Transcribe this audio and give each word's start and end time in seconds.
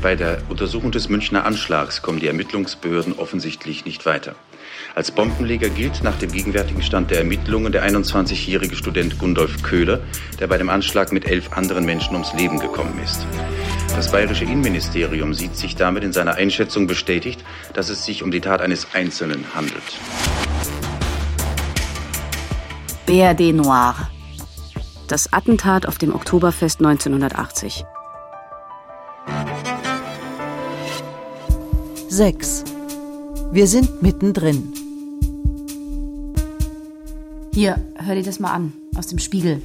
Bei 0.00 0.14
der 0.14 0.42
Untersuchung 0.48 0.92
des 0.92 1.08
Münchner 1.08 1.44
Anschlags 1.44 2.02
kommen 2.02 2.20
die 2.20 2.28
Ermittlungsbehörden 2.28 3.14
offensichtlich 3.18 3.84
nicht 3.84 4.06
weiter. 4.06 4.36
Als 4.94 5.10
Bombenleger 5.10 5.70
gilt 5.70 6.04
nach 6.04 6.16
dem 6.18 6.30
gegenwärtigen 6.30 6.82
Stand 6.82 7.10
der 7.10 7.18
Ermittlungen 7.18 7.72
der 7.72 7.84
21-jährige 7.84 8.76
Student 8.76 9.18
Gundolf 9.18 9.60
Köhler, 9.64 10.00
der 10.38 10.46
bei 10.46 10.56
dem 10.56 10.68
Anschlag 10.70 11.10
mit 11.10 11.26
elf 11.26 11.52
anderen 11.52 11.84
Menschen 11.84 12.14
ums 12.14 12.32
Leben 12.32 12.60
gekommen 12.60 12.94
ist. 13.02 13.26
Das 13.96 14.12
bayerische 14.12 14.44
Innenministerium 14.44 15.34
sieht 15.34 15.56
sich 15.56 15.74
damit 15.74 16.04
in 16.04 16.12
seiner 16.12 16.34
Einschätzung 16.34 16.86
bestätigt, 16.86 17.44
dass 17.74 17.88
es 17.88 18.04
sich 18.04 18.22
um 18.22 18.30
die 18.30 18.40
Tat 18.40 18.60
eines 18.60 18.86
Einzelnen 18.94 19.44
handelt. 19.52 19.82
BRD 23.06 23.52
Noir. 23.52 23.96
Das 25.08 25.32
Attentat 25.32 25.86
auf 25.86 25.98
dem 25.98 26.14
Oktoberfest 26.14 26.78
1980. 26.78 27.84
6. 32.18 32.64
Wir 33.52 33.68
sind 33.68 34.02
mittendrin. 34.02 34.72
Hier, 37.54 37.80
hör 37.94 38.16
dir 38.16 38.24
das 38.24 38.40
mal 38.40 38.50
an, 38.50 38.72
aus 38.96 39.06
dem 39.06 39.20
Spiegel. 39.20 39.62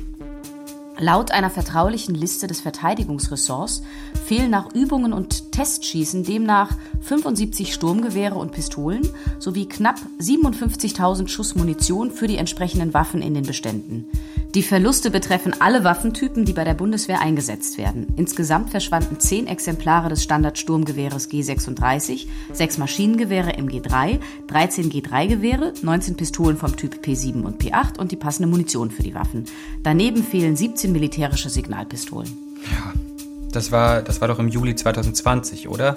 Laut 0.99 1.31
einer 1.31 1.49
vertraulichen 1.49 2.13
Liste 2.13 2.45
des 2.45 2.62
Verteidigungsressorts 2.62 3.81
fehlen 4.27 4.52
nach 4.52 4.71
Übungen 4.76 5.13
und 5.13 5.52
Testschießen 5.52 6.26
demnach 6.26 6.77
75 7.02 7.73
Sturmgewehre 7.73 8.35
und 8.35 8.52
Pistolen 8.52 9.09
sowie 9.40 9.65
knapp 9.65 9.99
57.000 10.21 11.29
Schuss 11.29 11.55
Munition 11.55 12.12
für 12.12 12.27
die 12.27 12.38
entsprechenden 12.38 12.93
Waffen 12.93 13.23
in 13.23 13.34
den 13.34 13.48
Beständen. 13.48 14.05
Die 14.55 14.62
Verluste 14.62 15.09
betreffen 15.09 15.55
alle 15.59 15.84
Waffentypen, 15.84 16.45
die 16.45 16.53
bei 16.53 16.63
der 16.63 16.75
Bundeswehr 16.75 17.20
eingesetzt 17.21 17.80
werden. 17.80 18.13
Insgesamt 18.17 18.70
verschwanden 18.70 19.20
zehn 19.20 19.48
Exemplare 19.48 20.09
des 20.09 20.21
Standardsturmgewehres 20.21 21.32
G36, 21.32 22.27
sechs 22.51 22.77
Maschinengewehre 22.77 23.57
MG3, 23.57 24.20
13 24.45 24.91
G3-Gewehre, 24.91 25.73
19 25.82 26.15
Pistolen 26.15 26.57
vom 26.57 26.76
Typ 26.76 26.99
P7 27.04 27.41
und 27.41 27.63
P8 27.63 27.98
und 27.98 28.12
die 28.12 28.15
passende 28.15 28.48
Munition 28.48 28.91
für 28.91 29.01
die 29.01 29.15
Waffen. 29.15 29.45
Daneben 29.82 30.23
fehlen 30.23 30.55
17 30.55 30.91
militärische 30.91 31.49
Signalpistolen. 31.49 32.29
Ja, 32.71 32.93
das 33.51 33.71
war, 33.71 34.04
das 34.04 34.21
war 34.21 34.27
doch 34.27 34.38
im 34.38 34.49
Juli 34.49 34.76
2020, 34.76 35.67
oder? 35.67 35.95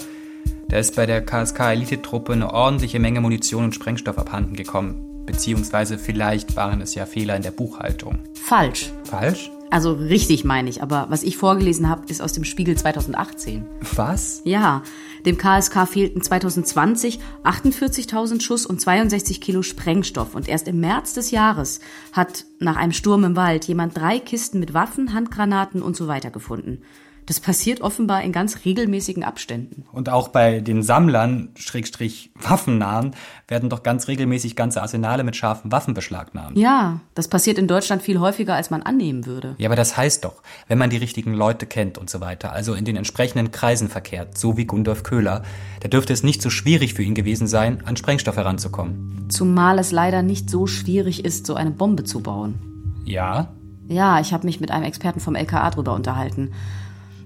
Da 0.68 0.78
ist 0.78 0.96
bei 0.96 1.04
der 1.04 1.22
KSK-Elitetruppe 1.22 2.32
eine 2.32 2.54
ordentliche 2.54 3.00
Menge 3.00 3.20
Munition 3.20 3.64
und 3.64 3.74
Sprengstoff 3.74 4.16
abhanden 4.16 4.56
gekommen. 4.56 5.05
Beziehungsweise 5.26 5.98
vielleicht 5.98 6.56
waren 6.56 6.80
es 6.80 6.94
ja 6.94 7.04
Fehler 7.04 7.36
in 7.36 7.42
der 7.42 7.50
Buchhaltung. 7.50 8.20
Falsch. 8.34 8.92
Falsch? 9.04 9.50
Also 9.70 9.92
richtig 9.92 10.44
meine 10.44 10.70
ich, 10.70 10.82
aber 10.82 11.06
was 11.08 11.24
ich 11.24 11.36
vorgelesen 11.36 11.88
habe, 11.88 12.04
ist 12.08 12.22
aus 12.22 12.32
dem 12.32 12.44
Spiegel 12.44 12.76
2018. 12.76 13.66
Was? 13.96 14.40
Ja, 14.44 14.82
dem 15.24 15.38
KSK 15.38 15.88
fehlten 15.88 16.22
2020 16.22 17.18
48.000 17.42 18.40
Schuss 18.40 18.64
und 18.64 18.80
62 18.80 19.40
Kilo 19.40 19.62
Sprengstoff. 19.62 20.36
Und 20.36 20.48
erst 20.48 20.68
im 20.68 20.78
März 20.78 21.14
des 21.14 21.32
Jahres 21.32 21.80
hat 22.12 22.44
nach 22.60 22.76
einem 22.76 22.92
Sturm 22.92 23.24
im 23.24 23.34
Wald 23.34 23.64
jemand 23.66 23.96
drei 23.96 24.20
Kisten 24.20 24.60
mit 24.60 24.72
Waffen, 24.72 25.12
Handgranaten 25.12 25.82
und 25.82 25.96
so 25.96 26.06
weiter 26.06 26.30
gefunden. 26.30 26.82
Das 27.26 27.40
passiert 27.40 27.80
offenbar 27.80 28.22
in 28.22 28.30
ganz 28.30 28.64
regelmäßigen 28.64 29.24
Abständen. 29.24 29.84
Und 29.90 30.08
auch 30.08 30.28
bei 30.28 30.60
den 30.60 30.84
Sammlern, 30.84 31.48
Schrägstrich 31.56 32.30
Waffennahen, 32.36 33.16
werden 33.48 33.68
doch 33.68 33.82
ganz 33.82 34.06
regelmäßig 34.06 34.54
ganze 34.54 34.80
Arsenale 34.80 35.24
mit 35.24 35.34
scharfen 35.34 35.72
Waffen 35.72 35.92
beschlagnahmt. 35.92 36.56
Ja, 36.56 37.00
das 37.14 37.26
passiert 37.26 37.58
in 37.58 37.66
Deutschland 37.66 38.02
viel 38.02 38.20
häufiger, 38.20 38.54
als 38.54 38.70
man 38.70 38.82
annehmen 38.82 39.26
würde. 39.26 39.56
Ja, 39.58 39.68
aber 39.68 39.74
das 39.74 39.96
heißt 39.96 40.24
doch, 40.24 40.40
wenn 40.68 40.78
man 40.78 40.88
die 40.88 40.98
richtigen 40.98 41.34
Leute 41.34 41.66
kennt 41.66 41.98
und 41.98 42.08
so 42.08 42.20
weiter, 42.20 42.52
also 42.52 42.74
in 42.74 42.84
den 42.84 42.96
entsprechenden 42.96 43.50
Kreisen 43.50 43.88
verkehrt, 43.88 44.38
so 44.38 44.56
wie 44.56 44.64
Gundolf 44.64 45.02
Köhler, 45.02 45.42
da 45.80 45.88
dürfte 45.88 46.12
es 46.12 46.22
nicht 46.22 46.40
so 46.40 46.48
schwierig 46.48 46.94
für 46.94 47.02
ihn 47.02 47.14
gewesen 47.14 47.48
sein, 47.48 47.82
an 47.86 47.96
Sprengstoff 47.96 48.36
heranzukommen. 48.36 49.26
Zumal 49.28 49.80
es 49.80 49.90
leider 49.90 50.22
nicht 50.22 50.48
so 50.48 50.68
schwierig 50.68 51.24
ist, 51.24 51.46
so 51.46 51.54
eine 51.54 51.72
Bombe 51.72 52.04
zu 52.04 52.20
bauen. 52.20 53.02
Ja? 53.04 53.48
Ja, 53.88 54.20
ich 54.20 54.32
habe 54.32 54.46
mich 54.46 54.60
mit 54.60 54.70
einem 54.70 54.84
Experten 54.84 55.20
vom 55.20 55.34
LKA 55.34 55.70
drüber 55.70 55.94
unterhalten. 55.94 56.52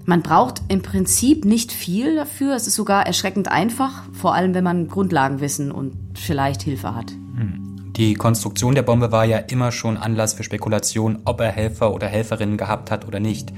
Man 0.05 0.21
braucht 0.21 0.61
im 0.67 0.81
Prinzip 0.81 1.45
nicht 1.45 1.71
viel 1.71 2.15
dafür. 2.15 2.55
Es 2.55 2.67
ist 2.67 2.75
sogar 2.75 3.05
erschreckend 3.05 3.49
einfach, 3.49 4.03
vor 4.13 4.33
allem 4.35 4.53
wenn 4.53 4.63
man 4.63 4.87
Grundlagenwissen 4.87 5.71
und 5.71 5.93
vielleicht 6.15 6.63
Hilfe 6.63 6.95
hat. 6.95 7.11
Die 7.95 8.13
Konstruktion 8.13 8.73
der 8.73 8.83
Bombe 8.83 9.11
war 9.11 9.25
ja 9.25 9.37
immer 9.37 9.71
schon 9.71 9.97
Anlass 9.97 10.33
für 10.33 10.43
Spekulation, 10.43 11.19
ob 11.25 11.41
er 11.41 11.51
Helfer 11.51 11.93
oder 11.93 12.07
Helferinnen 12.07 12.57
gehabt 12.57 12.89
hat 12.89 13.05
oder 13.07 13.19
nicht. 13.19 13.51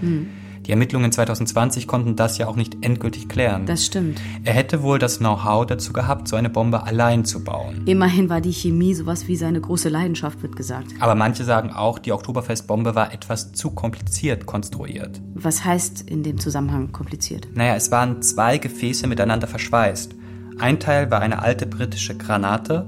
Die 0.66 0.72
Ermittlungen 0.72 1.12
2020 1.12 1.88
konnten 1.88 2.16
das 2.16 2.38
ja 2.38 2.48
auch 2.48 2.56
nicht 2.56 2.86
endgültig 2.86 3.28
klären. 3.28 3.66
Das 3.66 3.86
stimmt. 3.86 4.22
Er 4.46 4.54
hätte 4.54 4.82
wohl 4.82 4.98
das 4.98 5.18
Know-how 5.18 5.66
dazu 5.66 5.92
gehabt, 5.92 6.30
so 6.30 6.38
eine 6.38 6.50
Bombe 6.50 6.84
allein 6.84 7.26
zu 7.26 7.44
bauen. 7.44 7.82
Immerhin 7.86 8.30
war 8.30 8.40
die 8.40 8.54
Chemie 8.54 8.94
sowas 8.94 9.28
wie 9.28 9.36
seine 9.36 9.60
große 9.60 9.90
Leidenschaft, 9.90 10.42
wird 10.42 10.56
gesagt. 10.56 10.88
Aber 11.02 11.16
manche 11.16 11.44
sagen 11.44 11.72
auch, 11.72 12.00
die 12.00 12.14
Oktoberfestbombe 12.14 12.96
war 12.96 13.14
etwas 13.14 13.52
zu 13.52 13.72
kompliziert 13.72 14.46
konstruiert. 14.46 15.20
Was 15.34 15.66
heißt 15.66 16.10
in 16.10 16.24
dem 16.24 16.40
Zusammenhang 16.40 16.94
kompliziert? 16.94 17.48
Naja, 17.54 17.76
es 17.76 17.92
waren 17.92 18.22
zwei 18.22 18.58
Gefäße 18.58 19.06
miteinander 19.08 19.48
verschweißt. 19.48 20.16
Ein 20.60 20.80
Teil 20.80 21.12
war 21.12 21.20
eine 21.20 21.42
alte 21.42 21.66
britische 21.66 22.16
Granate 22.16 22.86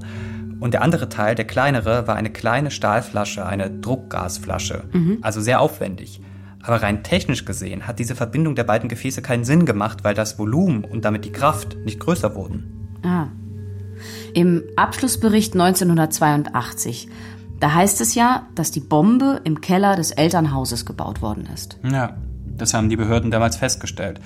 und 0.60 0.72
der 0.72 0.80
andere 0.80 1.10
Teil, 1.10 1.34
der 1.34 1.46
kleinere, 1.46 2.06
war 2.06 2.16
eine 2.16 2.30
kleine 2.30 2.70
Stahlflasche, 2.70 3.44
eine 3.44 3.70
Druckgasflasche. 3.70 4.84
Also 5.20 5.42
sehr 5.42 5.60
aufwendig. 5.60 6.22
Aber 6.66 6.82
rein 6.82 7.04
technisch 7.04 7.44
gesehen 7.44 7.86
hat 7.86 8.00
diese 8.00 8.16
Verbindung 8.16 8.56
der 8.56 8.64
beiden 8.64 8.88
Gefäße 8.88 9.22
keinen 9.22 9.44
Sinn 9.44 9.66
gemacht, 9.66 10.02
weil 10.02 10.14
das 10.14 10.36
Volumen 10.36 10.84
und 10.84 11.04
damit 11.04 11.24
die 11.24 11.30
Kraft 11.30 11.76
nicht 11.84 12.00
größer 12.00 12.34
wurden. 12.34 12.98
Ah. 13.04 13.28
Im 14.34 14.64
Abschlussbericht 14.74 15.54
1982, 15.54 17.08
da 17.60 17.72
heißt 17.72 18.00
es 18.00 18.16
ja, 18.16 18.48
dass 18.56 18.72
die 18.72 18.80
Bombe 18.80 19.40
im 19.44 19.60
Keller 19.60 19.94
des 19.94 20.10
Elternhauses 20.10 20.84
gebaut 20.84 21.22
worden 21.22 21.48
ist. 21.54 21.78
Ja, 21.84 22.16
das 22.44 22.74
haben 22.74 22.90
die 22.90 22.96
Behörden 22.96 23.30
damals 23.30 23.56
festgestellt. 23.56 24.20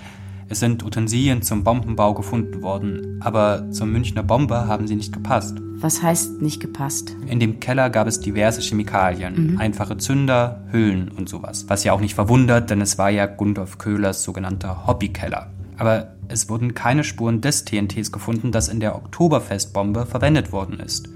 Es 0.52 0.58
sind 0.58 0.84
Utensilien 0.84 1.42
zum 1.42 1.62
Bombenbau 1.62 2.12
gefunden 2.12 2.60
worden, 2.60 3.20
aber 3.20 3.70
zur 3.70 3.86
Münchner 3.86 4.24
Bombe 4.24 4.66
haben 4.66 4.88
sie 4.88 4.96
nicht 4.96 5.12
gepasst. 5.12 5.58
Was 5.76 6.02
heißt 6.02 6.42
nicht 6.42 6.58
gepasst? 6.58 7.14
In 7.28 7.38
dem 7.38 7.60
Keller 7.60 7.88
gab 7.88 8.08
es 8.08 8.18
diverse 8.18 8.60
Chemikalien, 8.60 9.58
einfache 9.60 9.96
Zünder, 9.96 10.64
Hüllen 10.72 11.08
und 11.08 11.28
sowas. 11.28 11.66
Was 11.68 11.84
ja 11.84 11.92
auch 11.92 12.00
nicht 12.00 12.16
verwundert, 12.16 12.68
denn 12.68 12.80
es 12.80 12.98
war 12.98 13.10
ja 13.10 13.26
Gundolf 13.26 13.78
Köhlers 13.78 14.24
sogenannter 14.24 14.88
Hobbykeller. 14.88 15.52
Aber 15.78 16.16
es 16.26 16.48
wurden 16.48 16.74
keine 16.74 17.04
Spuren 17.04 17.40
des 17.40 17.64
TNTs 17.64 18.10
gefunden, 18.10 18.50
das 18.50 18.66
in 18.66 18.80
der 18.80 18.96
Oktoberfestbombe 18.96 20.04
verwendet 20.04 20.50
worden 20.50 20.80
ist. 20.80 21.08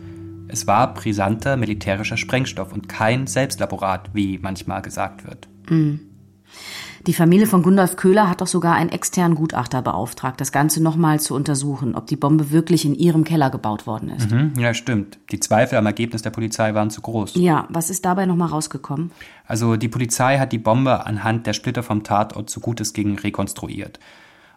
Es 0.46 0.68
war 0.68 0.94
brisanter 0.94 1.56
militärischer 1.56 2.16
Sprengstoff 2.16 2.72
und 2.72 2.88
kein 2.88 3.26
Selbstlaborat, 3.26 4.10
wie 4.12 4.38
manchmal 4.38 4.80
gesagt 4.80 5.26
wird. 5.26 5.48
Die 7.06 7.12
Familie 7.12 7.46
von 7.46 7.62
Gundolf 7.62 7.96
Köhler 7.96 8.30
hat 8.30 8.40
doch 8.40 8.46
sogar 8.46 8.76
einen 8.76 8.88
externen 8.88 9.36
Gutachter 9.36 9.82
beauftragt, 9.82 10.40
das 10.40 10.52
Ganze 10.52 10.82
nochmal 10.82 11.20
zu 11.20 11.34
untersuchen, 11.34 11.94
ob 11.94 12.06
die 12.06 12.16
Bombe 12.16 12.50
wirklich 12.50 12.86
in 12.86 12.94
ihrem 12.94 13.24
Keller 13.24 13.50
gebaut 13.50 13.86
worden 13.86 14.08
ist. 14.08 14.30
Hm, 14.30 14.54
ja, 14.58 14.72
stimmt. 14.72 15.18
Die 15.30 15.38
Zweifel 15.38 15.76
am 15.76 15.84
Ergebnis 15.84 16.22
der 16.22 16.30
Polizei 16.30 16.72
waren 16.72 16.88
zu 16.88 17.02
groß. 17.02 17.34
Ja, 17.34 17.66
was 17.68 17.90
ist 17.90 18.06
dabei 18.06 18.24
nochmal 18.24 18.48
rausgekommen? 18.48 19.10
Also 19.46 19.76
die 19.76 19.88
Polizei 19.88 20.38
hat 20.38 20.52
die 20.52 20.58
Bombe 20.58 21.04
anhand 21.04 21.46
der 21.46 21.52
Splitter 21.52 21.82
vom 21.82 22.04
Tatort 22.04 22.48
so 22.48 22.60
gut 22.60 22.80
es 22.80 22.94
ging 22.94 23.18
rekonstruiert. 23.18 24.00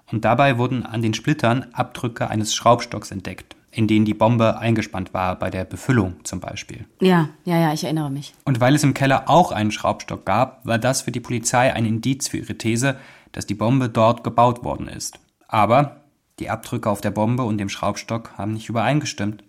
Und 0.09 0.23
dabei 0.23 0.57
wurden 0.57 0.85
an 0.85 1.01
den 1.01 1.13
Splittern 1.13 1.65
Abdrücke 1.73 2.29
eines 2.29 2.55
Schraubstocks 2.55 3.11
entdeckt, 3.11 3.56
in 3.71 3.87
denen 3.87 4.05
die 4.05 4.13
Bombe 4.13 4.57
eingespannt 4.57 5.13
war, 5.13 5.37
bei 5.37 5.49
der 5.49 5.65
Befüllung 5.65 6.15
zum 6.23 6.39
Beispiel. 6.39 6.85
Ja, 7.01 7.29
ja, 7.45 7.59
ja, 7.59 7.73
ich 7.73 7.83
erinnere 7.83 8.09
mich. 8.09 8.33
Und 8.45 8.59
weil 8.59 8.75
es 8.75 8.83
im 8.83 8.93
Keller 8.93 9.29
auch 9.29 9.51
einen 9.51 9.71
Schraubstock 9.71 10.25
gab, 10.25 10.65
war 10.65 10.79
das 10.79 11.01
für 11.01 11.11
die 11.11 11.19
Polizei 11.19 11.73
ein 11.73 11.85
Indiz 11.85 12.27
für 12.27 12.37
ihre 12.37 12.57
These, 12.57 12.97
dass 13.33 13.45
die 13.45 13.55
Bombe 13.55 13.89
dort 13.89 14.23
gebaut 14.23 14.63
worden 14.63 14.87
ist. 14.87 15.19
Aber 15.47 16.01
die 16.39 16.49
Abdrücke 16.49 16.89
auf 16.89 17.01
der 17.01 17.11
Bombe 17.11 17.43
und 17.43 17.57
dem 17.57 17.69
Schraubstock 17.69 18.37
haben 18.37 18.53
nicht 18.53 18.69
übereingestimmt. 18.69 19.43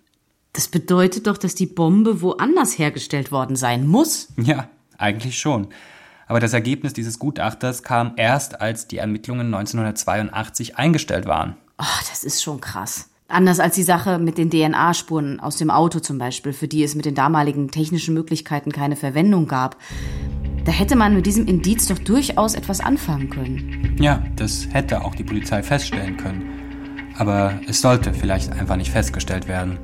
Das 0.53 0.69
bedeutet 0.69 1.27
doch, 1.27 1.39
dass 1.39 1.55
die 1.55 1.67
Bombe 1.67 2.23
woanders 2.23 2.79
hergestellt 2.79 3.31
worden 3.31 3.57
sein 3.57 3.87
muss. 3.87 4.29
Ja, 4.37 4.69
eigentlich 4.97 5.39
schon. 5.39 5.69
Aber 6.27 6.41
das 6.41 6.53
Ergebnis 6.53 6.93
dieses 6.93 7.19
Gutachters 7.19 7.83
kam 7.83 8.13
erst, 8.17 8.61
als 8.61 8.89
die 8.89 8.99
Ermittlungen 8.99 9.47
1982 9.55 10.77
eingestellt 10.77 11.27
waren. 11.27 11.57
Oh, 11.79 12.01
das 12.11 12.25
ist 12.25 12.43
schon 12.43 12.61
krass. 12.61 13.09
Anders 13.31 13.61
als 13.61 13.75
die 13.75 13.83
Sache 13.83 14.19
mit 14.19 14.39
den 14.39 14.49
DNA-Spuren 14.49 15.39
aus 15.39 15.57
dem 15.57 15.71
Auto 15.71 16.01
zum 16.01 16.17
Beispiel, 16.17 16.55
für 16.55 16.67
die 16.67 16.83
es 16.83 16.95
mit 16.95 17.05
den 17.05 17.15
damaligen 17.15 17.71
technischen 17.71 18.15
Möglichkeiten 18.15 18.73
keine 18.73 18.97
Verwendung 18.97 19.47
gab. 19.47 19.77
Da 20.65 20.73
hätte 20.73 20.97
man 20.97 21.15
mit 21.15 21.27
diesem 21.27 21.47
Indiz 21.47 21.87
doch 21.89 21.99
durchaus 21.99 22.55
etwas 22.55 22.81
anfangen 22.81 23.29
können. 23.29 23.97
Ja, 24.01 24.25
das 24.37 24.67
hätte 24.73 25.05
auch 25.05 25.15
die 25.15 25.25
Polizei 25.25 25.63
feststellen 25.63 26.17
können. 26.17 27.13
Aber 27.19 27.61
es 27.69 27.83
sollte 27.83 28.15
vielleicht 28.15 28.51
einfach 28.51 28.77
nicht 28.77 28.91
festgestellt 28.91 29.47
werden. 29.47 29.79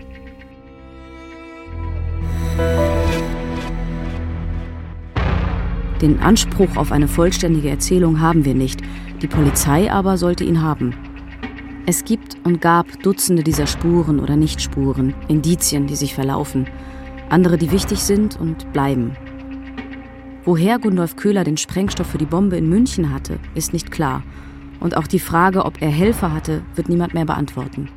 Den 6.01 6.19
Anspruch 6.21 6.77
auf 6.77 6.93
eine 6.93 7.09
vollständige 7.09 7.69
Erzählung 7.69 8.21
haben 8.21 8.47
wir 8.47 8.55
nicht. 8.55 8.81
Die 9.21 9.29
Polizei 9.29 9.93
aber 9.93 10.17
sollte 10.17 10.45
ihn 10.45 10.63
haben. 10.63 10.95
Es 11.87 12.07
gibt 12.07 12.39
und 12.45 12.63
gab 12.63 13.03
Dutzende 13.03 13.43
dieser 13.45 13.67
Spuren 13.67 14.19
oder 14.19 14.37
Nichtspuren, 14.37 15.15
Indizien, 15.29 15.87
die 15.87 15.97
sich 15.97 16.15
verlaufen, 16.15 16.67
andere, 17.29 17.59
die 17.59 17.71
wichtig 17.73 17.99
sind 17.99 18.41
und 18.41 18.73
bleiben. 18.73 19.15
Woher 20.45 20.79
Gundolf 20.79 21.17
Köhler 21.17 21.45
den 21.45 21.59
Sprengstoff 21.59 22.07
für 22.07 22.17
die 22.19 22.25
Bombe 22.25 22.57
in 22.57 22.71
München 22.71 23.13
hatte, 23.13 23.39
ist 23.55 23.75
nicht 23.75 23.91
klar. 23.91 24.23
Und 24.81 24.97
auch 24.97 25.07
die 25.07 25.19
Frage, 25.19 25.67
ob 25.67 25.83
er 25.83 25.91
Helfer 25.91 26.33
hatte, 26.33 26.63
wird 26.75 26.89
niemand 26.89 27.13
mehr 27.13 27.27
beantworten. 27.27 27.91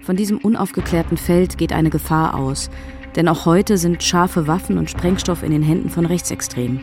Von 0.00 0.16
diesem 0.16 0.38
unaufgeklärten 0.38 1.18
Feld 1.18 1.58
geht 1.58 1.72
eine 1.72 1.90
Gefahr 1.90 2.34
aus, 2.34 2.70
denn 3.14 3.28
auch 3.28 3.46
heute 3.46 3.78
sind 3.78 4.02
scharfe 4.02 4.48
Waffen 4.48 4.78
und 4.78 4.90
Sprengstoff 4.90 5.44
in 5.44 5.52
den 5.52 5.62
Händen 5.62 5.90
von 5.90 6.06
Rechtsextremen. 6.06 6.80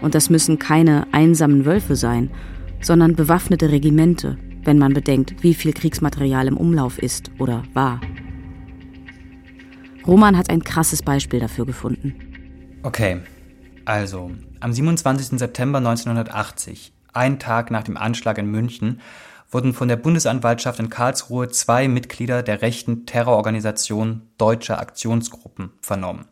Und 0.00 0.14
das 0.14 0.30
müssen 0.30 0.58
keine 0.58 1.06
einsamen 1.12 1.66
Wölfe 1.66 1.94
sein, 1.94 2.30
sondern 2.80 3.16
bewaffnete 3.16 3.70
Regimente, 3.70 4.38
wenn 4.64 4.78
man 4.78 4.92
bedenkt, 4.92 5.42
wie 5.42 5.54
viel 5.54 5.72
Kriegsmaterial 5.72 6.48
im 6.48 6.56
Umlauf 6.56 6.98
ist 6.98 7.30
oder 7.38 7.62
war. 7.72 8.00
Roman 10.06 10.36
hat 10.36 10.50
ein 10.50 10.64
krasses 10.64 11.02
Beispiel 11.02 11.40
dafür 11.40 11.66
gefunden. 11.66 12.14
Okay, 12.82 13.20
also 13.84 14.30
am 14.60 14.72
27. 14.72 15.38
September 15.38 15.78
1980, 15.78 16.92
ein 17.12 17.38
Tag 17.38 17.70
nach 17.70 17.84
dem 17.84 17.96
Anschlag 17.96 18.38
in 18.38 18.50
München, 18.50 19.00
wurden 19.50 19.72
von 19.72 19.88
der 19.88 19.96
Bundesanwaltschaft 19.96 20.80
in 20.80 20.90
Karlsruhe 20.90 21.48
zwei 21.48 21.88
Mitglieder 21.88 22.42
der 22.42 22.60
rechten 22.60 23.06
Terrororganisation 23.06 24.22
Deutsche 24.36 24.78
Aktionsgruppen 24.78 25.70
vernommen. 25.80 26.26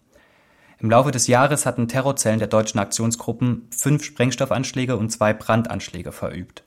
Im 0.80 0.90
Laufe 0.90 1.12
des 1.12 1.28
Jahres 1.28 1.64
hatten 1.64 1.86
Terrorzellen 1.86 2.40
der 2.40 2.48
deutschen 2.48 2.80
Aktionsgruppen 2.80 3.68
fünf 3.70 4.02
Sprengstoffanschläge 4.02 4.96
und 4.96 5.10
zwei 5.10 5.32
Brandanschläge 5.32 6.10
verübt. 6.10 6.64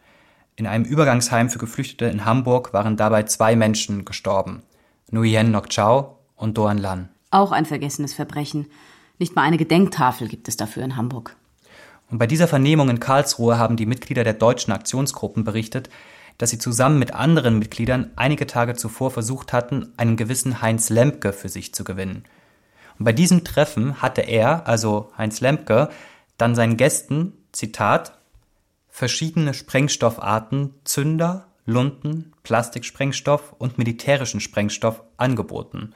In 0.57 0.67
einem 0.67 0.85
Übergangsheim 0.85 1.49
für 1.49 1.59
Geflüchtete 1.59 2.05
in 2.05 2.23
Hamburg 2.23 2.71
waren 2.71 2.95
dabei 2.95 3.23
zwei 3.23 3.57
Menschen 3.57 4.05
gestorben. 4.05 4.63
Nguyen 5.11 5.51
Ngoc 5.51 5.69
Chao 5.69 6.19
und 6.37 6.57
Doan 6.57 6.77
Lan. 6.77 7.09
Auch 7.29 7.51
ein 7.51 7.65
vergessenes 7.65 8.13
Verbrechen. 8.13 8.67
Nicht 9.19 9.35
mal 9.35 9.41
eine 9.41 9.57
Gedenktafel 9.57 10.29
gibt 10.29 10.47
es 10.47 10.55
dafür 10.55 10.83
in 10.83 10.95
Hamburg. 10.95 11.35
Und 12.09 12.19
bei 12.19 12.27
dieser 12.27 12.47
Vernehmung 12.47 12.89
in 12.89 13.01
Karlsruhe 13.01 13.57
haben 13.57 13.75
die 13.75 13.85
Mitglieder 13.85 14.23
der 14.23 14.33
deutschen 14.33 14.71
Aktionsgruppen 14.71 15.43
berichtet, 15.43 15.89
dass 16.37 16.51
sie 16.51 16.57
zusammen 16.57 16.99
mit 16.99 17.13
anderen 17.13 17.59
Mitgliedern 17.59 18.11
einige 18.15 18.47
Tage 18.47 18.75
zuvor 18.75 19.11
versucht 19.11 19.51
hatten, 19.51 19.91
einen 19.97 20.15
gewissen 20.15 20.61
Heinz 20.61 20.89
Lemke 20.89 21.33
für 21.33 21.49
sich 21.49 21.73
zu 21.73 21.83
gewinnen. 21.83 22.23
Und 22.97 23.03
bei 23.03 23.11
diesem 23.11 23.43
Treffen 23.43 24.01
hatte 24.01 24.21
er, 24.21 24.67
also 24.67 25.11
Heinz 25.17 25.41
Lemke, 25.41 25.89
dann 26.37 26.55
seinen 26.55 26.77
Gästen, 26.77 27.33
Zitat, 27.51 28.17
verschiedene 28.95 29.53
Sprengstoffarten, 29.53 30.73
Zünder, 30.85 31.47
Lunden, 31.65 32.31
Plastiksprengstoff 32.43 33.53
und 33.57 33.77
militärischen 33.77 34.39
Sprengstoff 34.39 35.03
angeboten. 35.17 35.91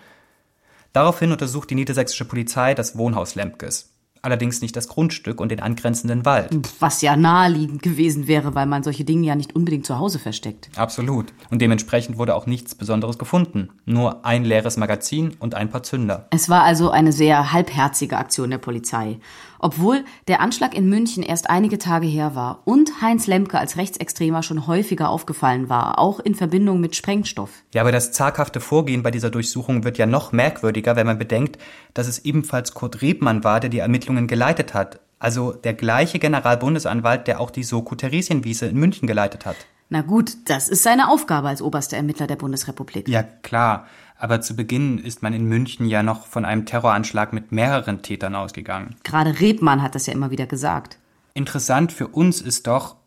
Daraufhin 0.91 1.31
untersucht 1.31 1.69
die 1.69 1.75
niedersächsische 1.75 2.25
Polizei 2.25 2.73
das 2.73 2.97
Wohnhaus 2.97 3.35
Lemkes 3.35 3.93
allerdings 4.21 4.61
nicht 4.61 4.75
das 4.75 4.87
Grundstück 4.87 5.39
und 5.39 5.49
den 5.49 5.61
angrenzenden 5.61 6.25
Wald. 6.25 6.49
Was 6.79 7.01
ja 7.01 7.15
naheliegend 7.15 7.81
gewesen 7.81 8.27
wäre, 8.27 8.55
weil 8.55 8.65
man 8.65 8.83
solche 8.83 9.03
Dinge 9.03 9.27
ja 9.27 9.35
nicht 9.35 9.55
unbedingt 9.55 9.85
zu 9.85 9.99
Hause 9.99 10.19
versteckt. 10.19 10.69
Absolut. 10.75 11.33
Und 11.49 11.61
dementsprechend 11.61 12.17
wurde 12.17 12.35
auch 12.35 12.45
nichts 12.45 12.75
Besonderes 12.75 13.17
gefunden. 13.17 13.69
Nur 13.85 14.25
ein 14.25 14.43
leeres 14.43 14.77
Magazin 14.77 15.35
und 15.39 15.55
ein 15.55 15.69
paar 15.69 15.83
Zünder. 15.83 16.27
Es 16.31 16.49
war 16.49 16.63
also 16.63 16.89
eine 16.89 17.11
sehr 17.11 17.51
halbherzige 17.51 18.17
Aktion 18.17 18.49
der 18.49 18.57
Polizei. 18.57 19.19
Obwohl 19.59 20.03
der 20.27 20.41
Anschlag 20.41 20.73
in 20.73 20.89
München 20.89 21.21
erst 21.21 21.49
einige 21.49 21.77
Tage 21.77 22.07
her 22.07 22.33
war 22.33 22.61
und 22.65 23.01
Heinz 23.01 23.27
Lemke 23.27 23.59
als 23.59 23.77
Rechtsextremer 23.77 24.41
schon 24.41 24.65
häufiger 24.67 25.09
aufgefallen 25.09 25.69
war, 25.69 25.99
auch 25.99 26.19
in 26.19 26.33
Verbindung 26.33 26.79
mit 26.79 26.95
Sprengstoff. 26.95 27.51
Ja, 27.73 27.81
aber 27.81 27.91
das 27.91 28.11
zaghafte 28.11 28.61
Vorgehen 28.61 29.03
bei 29.03 29.11
dieser 29.11 29.29
Durchsuchung 29.29 29.83
wird 29.83 29.97
ja 29.97 30.05
noch 30.05 30.31
merkwürdiger, 30.31 30.95
wenn 30.95 31.05
man 31.05 31.19
bedenkt, 31.19 31.57
dass 31.93 32.07
es 32.07 32.19
ebenfalls 32.19 32.73
Kurt 32.73 33.01
Rebmann 33.01 33.43
war, 33.43 33.59
der 33.59 33.69
die 33.69 33.79
Ermittlungen 33.79 34.27
geleitet 34.27 34.73
hat. 34.73 34.99
Also 35.19 35.51
der 35.51 35.73
gleiche 35.73 36.17
Generalbundesanwalt, 36.17 37.27
der 37.27 37.41
auch 37.41 37.51
die 37.51 37.63
Soko 37.63 37.95
Theresienwiese 37.95 38.67
in 38.67 38.77
München 38.77 39.05
geleitet 39.05 39.45
hat. 39.45 39.57
Na 39.89 40.01
gut, 40.01 40.31
das 40.45 40.69
ist 40.69 40.83
seine 40.83 41.09
Aufgabe 41.09 41.49
als 41.49 41.63
oberster 41.63 41.97
Ermittler 41.97 42.27
der 42.27 42.35
Bundesrepublik. 42.35 43.09
Ja, 43.09 43.23
klar. 43.23 43.87
Aber 44.21 44.41
zu 44.41 44.53
Beginn 44.53 44.97
ist 44.97 45.23
man 45.23 45.33
in 45.33 45.45
München 45.45 45.87
ja 45.87 46.03
noch 46.03 46.27
von 46.27 46.43
einem 46.43 46.65
Terroranschlag 46.65 47.31
mit 47.31 47.53
mehreren 47.53 48.01
Tätern 48.01 48.35
ausgegangen. 48.35 48.97
Gerade 49.05 49.39
Rebmann 49.39 49.81
hat 49.81 49.95
das 49.95 50.07
ja 50.07 50.13
immer 50.13 50.29
wieder 50.29 50.45
gesagt. 50.45 50.99
Interessant 51.33 51.93
für 51.93 52.09
uns 52.09 52.41
ist 52.41 52.67
doch, 52.67 52.97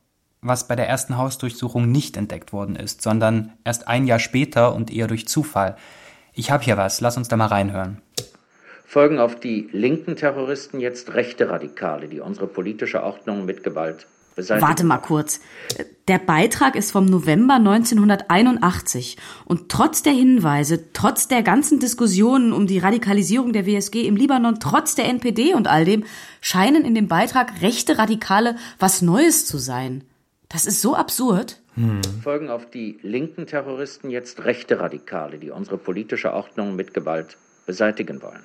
was 0.40 0.66
bei 0.66 0.74
der 0.74 0.88
ersten 0.88 1.18
Hausdurchsuchung 1.18 1.92
nicht 1.92 2.16
entdeckt 2.16 2.54
worden 2.54 2.76
ist, 2.76 3.02
sondern 3.02 3.52
erst 3.62 3.88
ein 3.88 4.06
Jahr 4.06 4.18
später 4.18 4.74
und 4.74 4.90
eher 4.90 5.06
durch 5.06 5.28
Zufall. 5.28 5.76
Ich 6.32 6.50
habe 6.50 6.64
hier 6.64 6.78
was, 6.78 7.02
lass 7.02 7.18
uns 7.18 7.28
da 7.28 7.36
mal 7.36 7.46
reinhören. 7.46 8.00
Folgen 8.86 9.18
auf 9.18 9.38
die 9.38 9.68
linken 9.70 10.16
Terroristen 10.16 10.80
jetzt 10.80 11.12
rechte 11.12 11.50
Radikale, 11.50 12.08
die 12.08 12.20
unsere 12.20 12.46
politische 12.46 13.02
Ordnung 13.02 13.44
mit 13.44 13.62
Gewalt 13.62 14.06
beseitigen. 14.34 14.68
Warte 14.68 14.84
mal 14.84 14.98
kurz. 14.98 15.40
Der 16.08 16.18
Beitrag 16.18 16.74
ist 16.74 16.90
vom 16.90 17.06
November 17.06 17.54
1981 17.54 19.16
und 19.44 19.68
trotz 19.68 20.02
der 20.02 20.12
Hinweise, 20.12 20.92
trotz 20.92 21.28
der 21.28 21.42
ganzen 21.42 21.78
Diskussionen 21.78 22.52
um 22.52 22.66
die 22.66 22.78
Radikalisierung 22.78 23.52
der 23.52 23.66
WSG 23.66 24.06
im 24.06 24.16
Libanon, 24.16 24.58
trotz 24.60 24.94
der 24.94 25.06
NPD 25.06 25.54
und 25.54 25.68
all 25.68 25.84
dem, 25.84 26.04
scheinen 26.40 26.84
in 26.84 26.94
dem 26.94 27.08
Beitrag 27.08 27.62
rechte 27.62 27.98
Radikale 27.98 28.56
was 28.78 29.02
Neues 29.02 29.46
zu 29.46 29.58
sein. 29.58 30.04
Das 30.48 30.66
ist 30.66 30.80
so 30.80 30.94
absurd. 30.94 31.60
Hm. 31.74 32.02
Folgen 32.22 32.50
auf 32.50 32.68
die 32.68 32.98
linken 33.02 33.46
Terroristen 33.46 34.10
jetzt 34.10 34.44
rechte 34.44 34.80
Radikale, 34.80 35.38
die 35.38 35.50
unsere 35.50 35.78
politische 35.78 36.32
Ordnung 36.32 36.76
mit 36.76 36.92
Gewalt 36.92 37.38
beseitigen 37.64 38.20
wollen. 38.20 38.42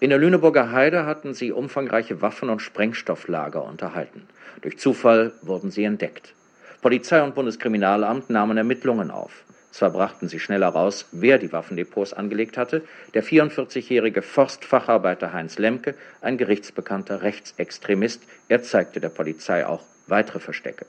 In 0.00 0.10
der 0.10 0.18
Lüneburger 0.18 0.72
Heide 0.72 1.06
hatten 1.06 1.34
sie 1.34 1.52
umfangreiche 1.52 2.22
Waffen- 2.22 2.50
und 2.50 2.60
Sprengstofflager 2.60 3.64
unterhalten. 3.64 4.26
Durch 4.62 4.78
Zufall 4.78 5.32
wurden 5.42 5.70
sie 5.70 5.84
entdeckt. 5.84 6.34
Polizei 6.82 7.22
und 7.22 7.34
Bundeskriminalamt 7.34 8.30
nahmen 8.30 8.56
Ermittlungen 8.56 9.10
auf. 9.10 9.44
Zwar 9.70 9.90
brachten 9.90 10.28
sie 10.28 10.40
schnell 10.40 10.62
heraus, 10.62 11.06
wer 11.12 11.38
die 11.38 11.52
Waffendepots 11.52 12.12
angelegt 12.12 12.56
hatte, 12.56 12.82
der 13.14 13.22
44-jährige 13.22 14.22
Forstfacharbeiter 14.22 15.32
Heinz 15.32 15.58
Lemke, 15.58 15.94
ein 16.20 16.38
gerichtsbekannter 16.38 17.22
Rechtsextremist. 17.22 18.22
Er 18.48 18.62
zeigte 18.62 19.00
der 19.00 19.10
Polizei 19.10 19.66
auch 19.66 19.84
weitere 20.06 20.40
Verstecke. 20.40 20.86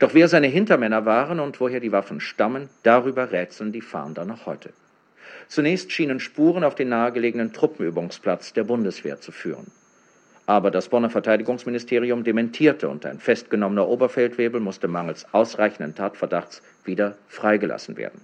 Doch 0.00 0.12
wer 0.12 0.28
seine 0.28 0.48
Hintermänner 0.48 1.06
waren 1.06 1.40
und 1.40 1.60
woher 1.60 1.80
die 1.80 1.92
Waffen 1.92 2.20
stammen, 2.20 2.68
darüber 2.82 3.32
rätseln 3.32 3.72
die 3.72 3.80
Fahnder 3.80 4.24
noch 4.24 4.46
heute. 4.46 4.70
Zunächst 5.48 5.92
schienen 5.92 6.20
Spuren 6.20 6.64
auf 6.64 6.74
den 6.74 6.88
nahegelegenen 6.88 7.52
Truppenübungsplatz 7.52 8.52
der 8.52 8.64
Bundeswehr 8.64 9.20
zu 9.20 9.32
führen. 9.32 9.70
Aber 10.46 10.70
das 10.70 10.88
Bonner 10.88 11.10
Verteidigungsministerium 11.10 12.22
dementierte 12.22 12.88
und 12.88 13.06
ein 13.06 13.18
festgenommener 13.18 13.88
Oberfeldwebel 13.88 14.60
musste 14.60 14.88
mangels 14.88 15.26
ausreichenden 15.32 15.94
Tatverdachts 15.94 16.62
wieder 16.84 17.16
freigelassen 17.28 17.96
werden. 17.96 18.20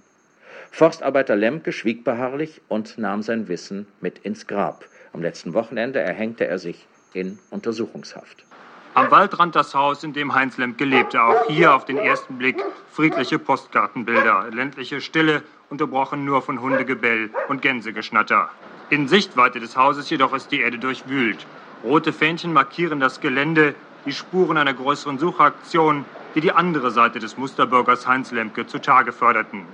Forstarbeiter 0.69 1.35
Lemke 1.35 1.71
schwieg 1.71 2.03
beharrlich 2.03 2.61
und 2.67 2.97
nahm 2.97 3.23
sein 3.23 3.47
Wissen 3.47 3.87
mit 3.99 4.19
ins 4.19 4.47
Grab. 4.47 4.85
Am 5.13 5.21
letzten 5.21 5.53
Wochenende 5.53 5.99
erhängte 5.99 6.47
er 6.47 6.59
sich 6.59 6.87
in 7.13 7.39
Untersuchungshaft. 7.49 8.45
Am 8.93 9.09
Waldrand 9.09 9.55
das 9.55 9.73
Haus, 9.73 10.03
in 10.03 10.13
dem 10.13 10.33
Heinz 10.33 10.57
Lemke 10.57 10.85
lebte. 10.85 11.21
Auch 11.21 11.47
hier 11.47 11.73
auf 11.73 11.85
den 11.85 11.97
ersten 11.97 12.37
Blick 12.37 12.61
friedliche 12.91 13.39
Postkartenbilder, 13.39 14.49
ländliche 14.51 15.01
Stille, 15.01 15.43
unterbrochen 15.71 16.25
nur 16.25 16.41
von 16.41 16.61
Hundegebell 16.61 17.31
und 17.47 17.61
Gänsegeschnatter. 17.61 18.49
In 18.89 19.07
Sichtweite 19.07 19.61
des 19.61 19.77
Hauses 19.77 20.09
jedoch 20.09 20.33
ist 20.33 20.51
die 20.51 20.59
Erde 20.59 20.77
durchwühlt. 20.77 21.47
Rote 21.83 22.11
Fähnchen 22.11 22.51
markieren 22.51 22.99
das 22.99 23.21
Gelände, 23.21 23.73
die 24.05 24.11
Spuren 24.11 24.57
einer 24.57 24.73
größeren 24.73 25.17
Suchaktion, 25.17 26.03
die 26.35 26.41
die 26.41 26.51
andere 26.51 26.91
Seite 26.91 27.19
des 27.19 27.37
Musterbürgers 27.37 28.05
Heinz 28.05 28.31
Lemke 28.31 28.67
zutage 28.67 29.13
förderten. 29.13 29.65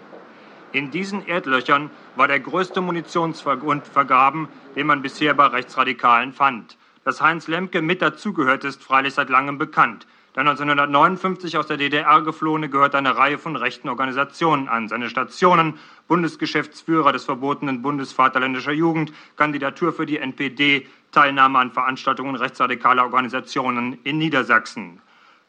In 0.72 0.92
diesen 0.92 1.26
Erdlöchern 1.26 1.90
war 2.16 2.28
der 2.28 2.42
größte 2.42 2.82
Munitionsgrund 2.82 3.88
vergraben, 3.88 4.50
den 4.76 4.86
man 4.86 5.02
bisher 5.02 5.34
bei 5.34 5.48
Rechtsradikalen 5.48 6.32
fand. 6.32 6.78
Dass 7.04 7.22
Heinz 7.22 7.48
Lemke 7.48 7.82
mit 7.82 8.02
dazugehört, 8.04 8.66
ist 8.66 8.84
freilich 8.84 9.16
seit 9.16 9.30
langem 9.30 9.58
bekannt. 9.58 10.06
Der 10.38 10.42
1959 10.42 11.58
aus 11.58 11.66
der 11.66 11.78
DDR 11.78 12.22
geflohene 12.22 12.70
gehört 12.70 12.94
einer 12.94 13.18
Reihe 13.18 13.40
von 13.40 13.56
rechten 13.56 13.90
Organisationen 13.90 14.70
an. 14.70 14.88
Seine 14.88 15.10
Stationen, 15.10 15.80
Bundesgeschäftsführer 16.08 17.12
des 17.12 17.26
verbotenen 17.26 17.82
Bundesvaterländischer 17.82 18.72
Jugend, 18.72 19.12
Kandidatur 19.36 19.94
für 19.94 20.06
die 20.06 20.20
NPD, 20.20 20.86
Teilnahme 21.12 21.58
an 21.58 21.72
Veranstaltungen 21.72 22.36
rechtsradikaler 22.36 23.06
Organisationen 23.06 23.98
in 24.04 24.20
Niedersachsen. 24.20 25.02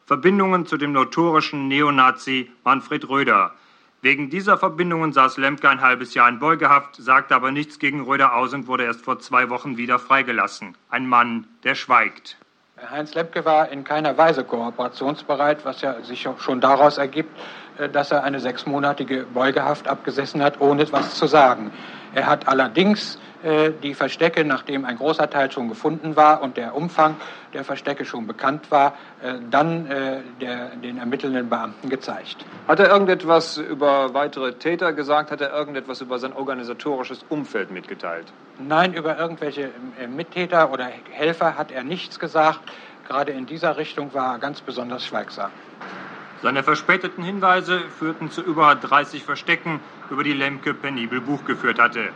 Verbindungen 0.07 0.65
zu 0.65 0.75
dem 0.75 0.91
notorischen 0.91 1.67
Neonazi 1.67 2.49
Manfred 2.63 3.07
Röder. 3.09 3.53
Wegen 4.01 4.31
dieser 4.31 4.57
Verbindungen 4.57 5.13
saß 5.13 5.37
Lemke 5.37 5.69
ein 5.69 5.81
halbes 5.81 6.15
Jahr 6.15 6.29
in 6.29 6.39
Beugehaft, 6.39 6.95
sagte 6.95 7.35
aber 7.35 7.51
nichts 7.51 7.77
gegen 7.77 8.01
Röder 8.01 8.33
aus 8.33 8.55
und 8.55 8.65
wurde 8.65 8.85
erst 8.85 9.05
vor 9.05 9.19
zwei 9.19 9.51
Wochen 9.51 9.77
wieder 9.77 9.99
freigelassen. 9.99 10.75
Ein 10.89 11.07
Mann, 11.07 11.45
der 11.63 11.75
schweigt. 11.75 12.39
Heinz 12.89 13.13
Lemke 13.13 13.43
war 13.45 13.69
in 13.69 13.83
keiner 13.83 14.17
Weise 14.17 14.43
kooperationsbereit, 14.43 15.65
was 15.65 15.81
ja 15.81 16.01
sich 16.01 16.27
schon 16.37 16.61
daraus 16.61 16.97
ergibt, 16.97 17.37
äh, 17.77 17.89
dass 17.89 18.11
er 18.11 18.23
eine 18.23 18.39
sechsmonatige 18.39 19.25
Beugehaft 19.33 19.87
abgesessen 19.87 20.41
hat, 20.41 20.61
ohne 20.61 20.83
etwas 20.83 21.15
zu 21.15 21.27
sagen. 21.27 21.71
Er 22.13 22.27
hat 22.27 22.47
allerdings 22.47 23.19
die 23.83 23.93
Verstecke, 23.93 24.43
nachdem 24.43 24.85
ein 24.85 24.97
großer 24.97 25.29
Teil 25.29 25.51
schon 25.51 25.69
gefunden 25.69 26.15
war 26.15 26.41
und 26.41 26.57
der 26.57 26.75
Umfang 26.75 27.15
der 27.53 27.63
Verstecke 27.63 28.05
schon 28.05 28.27
bekannt 28.27 28.69
war, 28.69 28.97
äh, 29.21 29.35
dann 29.49 29.87
der, 30.41 30.75
den 30.75 30.97
ermittelnden 30.97 31.49
Beamten 31.49 31.89
gezeigt. 31.89 32.45
Hat 32.67 32.79
er 32.79 32.89
irgendetwas 32.89 33.57
über 33.57 34.13
weitere 34.13 34.53
Täter 34.53 34.93
gesagt? 34.93 35.31
Hat 35.31 35.41
er 35.41 35.53
irgendetwas 35.53 36.01
über 36.01 36.19
sein 36.19 36.33
organisatorisches 36.33 37.25
Umfeld 37.29 37.71
mitgeteilt? 37.71 38.27
Nein, 38.59 38.93
über 38.93 39.17
irgendwelche 39.17 39.71
Mittäter 40.09 40.71
oder 40.71 40.89
Helfer 41.11 41.57
hat 41.57 41.71
er 41.71 41.83
nichts 41.83 42.19
gesagt. 42.19 42.59
Gerade 43.07 43.31
in 43.31 43.47
dieser 43.47 43.77
Richtung 43.77 44.13
war 44.13 44.33
er 44.33 44.39
ganz 44.39 44.61
besonders 44.61 45.03
schweigsam. 45.03 45.49
Seine 46.41 46.63
verspäteten 46.63 47.23
Hinweise 47.23 47.81
führten 47.97 48.31
zu 48.31 48.41
über 48.41 48.75
30 48.75 49.23
Verstecken, 49.23 49.79
über 50.09 50.23
die 50.23 50.33
Lemke 50.33 50.73
penibel 50.73 51.19
Buch 51.19 51.43
geführt 51.43 51.79
hatte. 51.79 52.09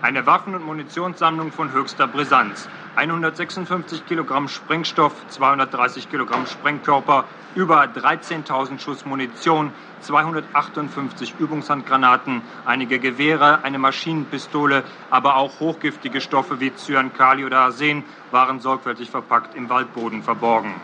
Eine 0.00 0.26
Waffen- 0.26 0.54
und 0.54 0.64
Munitionssammlung 0.64 1.50
von 1.50 1.72
höchster 1.72 2.06
Brisanz. 2.06 2.68
156 2.94 4.06
Kilogramm 4.06 4.46
Sprengstoff, 4.46 5.12
230 5.28 6.08
Kilogramm 6.08 6.46
Sprengkörper, 6.46 7.24
über 7.56 7.82
13.000 7.82 8.78
Schuss 8.78 9.04
Munition, 9.04 9.72
258 10.02 11.34
Übungshandgranaten, 11.40 12.42
einige 12.64 13.00
Gewehre, 13.00 13.64
eine 13.64 13.80
Maschinenpistole, 13.80 14.84
aber 15.10 15.36
auch 15.36 15.58
hochgiftige 15.58 16.20
Stoffe 16.20 16.60
wie 16.60 16.72
Cyankali 16.72 17.44
oder 17.44 17.58
Arsen 17.58 18.04
waren 18.30 18.60
sorgfältig 18.60 19.10
verpackt 19.10 19.56
im 19.56 19.68
Waldboden 19.68 20.22
verborgen. 20.22 20.74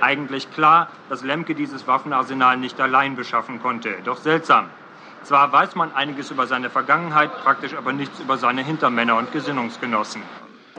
Eigentlich 0.00 0.52
klar, 0.52 0.88
dass 1.08 1.22
Lemke 1.22 1.54
dieses 1.54 1.86
Waffenarsenal 1.86 2.56
nicht 2.56 2.80
allein 2.80 3.14
beschaffen 3.14 3.62
konnte. 3.62 3.94
Doch 4.04 4.16
seltsam. 4.16 4.70
Zwar 5.24 5.52
weiß 5.52 5.74
man 5.74 5.92
einiges 5.94 6.30
über 6.30 6.46
seine 6.46 6.70
Vergangenheit, 6.70 7.30
praktisch 7.42 7.74
aber 7.74 7.92
nichts 7.92 8.20
über 8.20 8.38
seine 8.38 8.64
Hintermänner 8.64 9.16
und 9.16 9.32
Gesinnungsgenossen. 9.32 10.22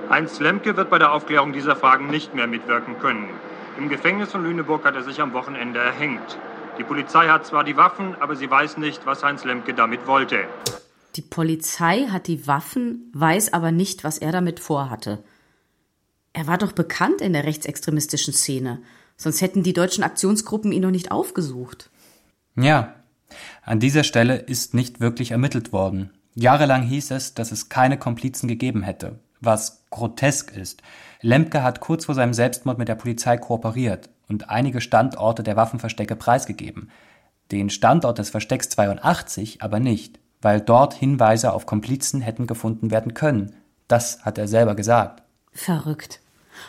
Heinz 0.09 0.39
Lemke 0.39 0.75
wird 0.75 0.89
bei 0.89 0.97
der 0.97 1.13
Aufklärung 1.13 1.53
dieser 1.53 1.75
Fragen 1.75 2.07
nicht 2.07 2.33
mehr 2.33 2.47
mitwirken 2.47 2.99
können. 2.99 3.29
Im 3.77 3.87
Gefängnis 3.87 4.31
von 4.31 4.43
Lüneburg 4.43 4.83
hat 4.83 4.95
er 4.95 5.03
sich 5.03 5.21
am 5.21 5.33
Wochenende 5.33 5.79
erhängt. 5.79 6.37
Die 6.77 6.83
Polizei 6.83 7.27
hat 7.27 7.45
zwar 7.45 7.63
die 7.63 7.77
Waffen, 7.77 8.15
aber 8.19 8.35
sie 8.35 8.49
weiß 8.49 8.77
nicht, 8.77 9.05
was 9.05 9.23
Heinz 9.23 9.43
Lemke 9.43 9.73
damit 9.73 10.07
wollte. 10.07 10.39
Die 11.15 11.21
Polizei 11.21 12.07
hat 12.07 12.27
die 12.27 12.47
Waffen, 12.47 13.11
weiß 13.13 13.53
aber 13.53 13.71
nicht, 13.71 14.03
was 14.03 14.17
er 14.17 14.31
damit 14.31 14.59
vorhatte. 14.59 15.23
Er 16.33 16.47
war 16.47 16.57
doch 16.57 16.71
bekannt 16.71 17.21
in 17.21 17.33
der 17.33 17.43
rechtsextremistischen 17.43 18.33
Szene. 18.33 18.81
Sonst 19.17 19.41
hätten 19.41 19.63
die 19.63 19.73
deutschen 19.73 20.03
Aktionsgruppen 20.03 20.71
ihn 20.71 20.81
noch 20.81 20.91
nicht 20.91 21.11
aufgesucht. 21.11 21.89
Ja, 22.55 22.95
an 23.63 23.79
dieser 23.79 24.03
Stelle 24.03 24.35
ist 24.35 24.73
nicht 24.73 24.99
wirklich 24.99 25.31
ermittelt 25.31 25.73
worden. 25.73 26.11
Jahrelang 26.33 26.83
hieß 26.83 27.11
es, 27.11 27.33
dass 27.33 27.51
es 27.51 27.69
keine 27.69 27.97
Komplizen 27.97 28.47
gegeben 28.47 28.83
hätte, 28.83 29.19
was 29.39 29.85
grotesk 29.89 30.55
ist. 30.55 30.81
Lemke 31.21 31.61
hat 31.61 31.81
kurz 31.81 32.05
vor 32.05 32.15
seinem 32.15 32.33
Selbstmord 32.33 32.77
mit 32.77 32.87
der 32.87 32.95
Polizei 32.95 33.37
kooperiert 33.37 34.09
und 34.27 34.49
einige 34.49 34.81
Standorte 34.81 35.43
der 35.43 35.55
Waffenverstecke 35.55 36.15
preisgegeben. 36.15 36.89
Den 37.51 37.69
Standort 37.69 38.17
des 38.17 38.29
Verstecks 38.29 38.69
82 38.69 39.61
aber 39.61 39.79
nicht, 39.79 40.19
weil 40.41 40.61
dort 40.61 40.93
Hinweise 40.93 41.51
auf 41.53 41.65
Komplizen 41.65 42.21
hätten 42.21 42.47
gefunden 42.47 42.91
werden 42.91 43.13
können. 43.13 43.55
Das 43.87 44.23
hat 44.23 44.37
er 44.37 44.47
selber 44.47 44.75
gesagt. 44.75 45.23
Verrückt. 45.51 46.21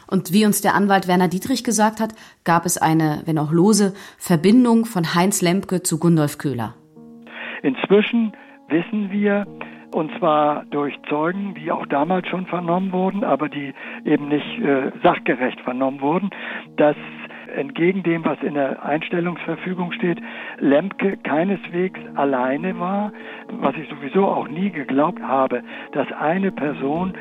Und 0.07 0.33
wie 0.33 0.47
uns 0.47 0.61
der 0.61 0.75
Anwalt 0.75 1.09
Werner 1.09 1.29
Dietrich 1.29 1.65
gesagt 1.65 2.01
hat, 2.01 2.15
gab 2.45 2.67
es 2.67 2.79
eine, 2.79 3.23
wenn 3.27 3.39
auch 3.39 3.53
lose, 3.53 3.95
Verbindung 4.19 4.85
von 4.85 5.15
Heinz 5.15 5.43
Lemke 5.43 5.83
zu 5.83 5.99
Gundolf 5.99 6.39
Köhler. 6.39 6.75
Inzwischen 7.63 8.33
wissen 8.69 9.11
wir, 9.11 9.47
und 9.93 10.11
zwar 10.19 10.65
durch 10.71 10.95
Zeugen, 11.09 11.55
die 11.55 11.71
auch 11.71 11.87
damals 11.87 12.27
schon 12.29 12.47
vernommen 12.47 12.93
wurden, 12.93 13.25
aber 13.25 13.49
die 13.49 13.75
eben 14.05 14.29
nicht 14.29 14.59
äh, 14.59 14.91
sachgerecht 15.03 15.61
vernommen 15.61 16.01
wurden, 16.01 16.31
dass 16.77 16.97
entgegen 17.55 18.03
dem, 18.03 18.25
was 18.25 18.39
in 18.43 18.55
der 18.55 18.83
Einstellungsverfügung 18.83 19.93
steht, 19.93 20.19
Lemke 20.59 21.19
keineswegs 21.19 22.01
alleine 22.15 22.79
war, 22.79 23.13
was 23.49 23.75
ich 23.77 23.89
sowieso 23.89 24.27
auch 24.27 24.49
nie 24.49 24.71
geglaubt 24.71 25.23
habe, 25.23 25.63
dass 25.93 26.11
eine 26.13 26.51
Person 26.51 27.13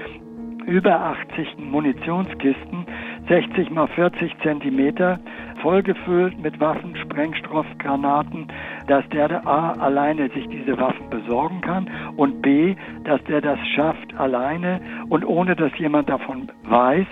über 0.72 1.02
80 1.02 1.58
Munitionskisten, 1.58 2.86
60 3.28 3.72
mal 3.72 3.88
40 3.88 4.32
Zentimeter, 4.42 5.20
vollgefüllt 5.62 6.42
mit 6.42 6.62
Waffen, 6.62 6.96
Sprengstoff, 6.96 7.66
Granaten, 7.78 8.48
dass 8.88 9.08
der 9.10 9.46
A 9.46 9.74
alleine 9.74 10.30
sich 10.30 10.48
diese 10.48 10.80
Waffen 10.80 11.10
besorgen 11.10 11.60
kann 11.60 11.90
und 12.16 12.42
B, 12.42 12.76
dass 13.04 13.22
der 13.26 13.42
das 13.42 13.60
schafft 13.76 14.18
alleine 14.18 14.80
und 15.10 15.26
ohne 15.26 15.58
dass 15.58 15.78
jemand 15.78 16.10
davon 16.10 16.50
weiß, 16.64 17.08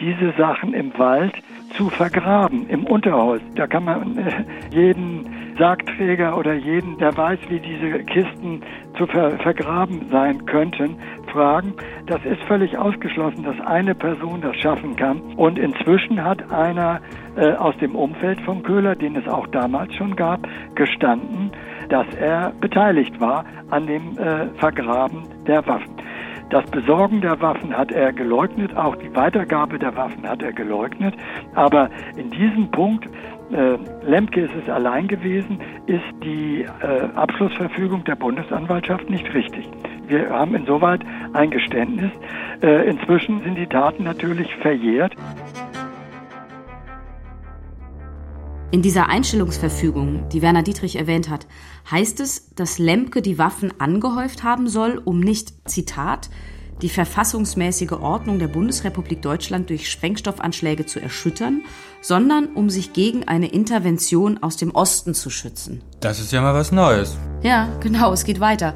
diese 0.00 0.32
Sachen 0.36 0.74
im 0.74 0.96
Wald 0.98 1.34
zu 1.76 1.90
vergraben, 1.90 2.68
im 2.68 2.84
Unterholz. 2.84 3.42
Da 3.54 3.66
kann 3.66 3.84
man 3.84 4.18
äh, 4.18 4.44
jeden 4.70 5.56
Sargträger 5.58 6.36
oder 6.38 6.54
jeden, 6.54 6.98
der 6.98 7.16
weiß, 7.16 7.38
wie 7.48 7.58
diese 7.58 8.04
Kisten 8.04 8.62
zu 8.96 9.06
ver 9.06 9.38
vergraben 9.38 10.06
sein 10.10 10.46
könnten, 10.46 10.96
fragen. 11.32 11.74
Das 12.06 12.24
ist 12.24 12.40
völlig 12.42 12.76
ausgeschlossen, 12.78 13.42
dass 13.44 13.60
eine 13.66 13.94
Person 13.94 14.40
das 14.40 14.56
schaffen 14.56 14.96
kann. 14.96 15.20
Und 15.36 15.58
inzwischen 15.58 16.22
hat 16.22 16.50
einer 16.52 17.00
äh, 17.36 17.52
aus 17.54 17.76
dem 17.78 17.94
Umfeld 17.96 18.40
von 18.42 18.62
Köhler, 18.62 18.94
den 18.94 19.16
es 19.16 19.26
auch 19.28 19.46
damals 19.48 19.94
schon 19.94 20.16
gab, 20.16 20.46
gestanden, 20.74 21.50
dass 21.88 22.06
er 22.14 22.52
beteiligt 22.60 23.20
war 23.20 23.44
an 23.70 23.86
dem 23.86 24.16
äh, 24.18 24.48
Vergraben 24.58 25.22
der 25.46 25.66
Waffen. 25.66 25.96
Das 26.50 26.64
Besorgen 26.70 27.20
der 27.20 27.40
Waffen 27.42 27.76
hat 27.76 27.92
er 27.92 28.12
geleugnet, 28.12 28.74
auch 28.74 28.96
die 28.96 29.14
Weitergabe 29.14 29.78
der 29.78 29.94
Waffen 29.96 30.26
hat 30.26 30.42
er 30.42 30.52
geleugnet. 30.52 31.14
Aber 31.54 31.90
in 32.16 32.30
diesem 32.30 32.70
Punkt, 32.70 33.06
äh, 33.52 33.76
Lemke 34.02 34.42
ist 34.42 34.54
es 34.62 34.70
allein 34.70 35.08
gewesen, 35.08 35.60
ist 35.86 36.04
die 36.24 36.62
äh, 36.62 37.08
Abschlussverfügung 37.14 38.04
der 38.04 38.16
Bundesanwaltschaft 38.16 39.10
nicht 39.10 39.32
richtig. 39.34 39.68
Wir 40.06 40.30
haben 40.30 40.54
insoweit 40.54 41.00
ein 41.34 41.50
Geständnis. 41.50 42.12
Äh, 42.62 42.88
inzwischen 42.88 43.42
sind 43.42 43.56
die 43.56 43.66
Taten 43.66 44.04
natürlich 44.04 44.54
verjährt. 44.56 45.14
In 48.70 48.82
dieser 48.82 49.08
Einstellungsverfügung, 49.08 50.28
die 50.28 50.42
Werner 50.42 50.62
Dietrich 50.62 50.96
erwähnt 50.96 51.30
hat, 51.30 51.46
heißt 51.90 52.20
es, 52.20 52.50
dass 52.54 52.78
Lemke 52.78 53.22
die 53.22 53.38
Waffen 53.38 53.72
angehäuft 53.80 54.42
haben 54.42 54.68
soll, 54.68 55.00
um 55.02 55.20
nicht, 55.20 55.54
Zitat, 55.66 56.28
die 56.82 56.90
verfassungsmäßige 56.90 57.92
Ordnung 57.92 58.38
der 58.38 58.48
Bundesrepublik 58.48 59.22
Deutschland 59.22 59.70
durch 59.70 59.90
Sprengstoffanschläge 59.90 60.84
zu 60.84 61.00
erschüttern, 61.00 61.62
sondern 62.02 62.48
um 62.48 62.68
sich 62.68 62.92
gegen 62.92 63.26
eine 63.26 63.48
Intervention 63.48 64.42
aus 64.42 64.58
dem 64.58 64.72
Osten 64.72 65.14
zu 65.14 65.30
schützen. 65.30 65.80
Das 66.00 66.20
ist 66.20 66.30
ja 66.30 66.42
mal 66.42 66.52
was 66.52 66.70
Neues. 66.70 67.16
Ja, 67.42 67.68
genau, 67.80 68.12
es 68.12 68.24
geht 68.24 68.38
weiter. 68.38 68.74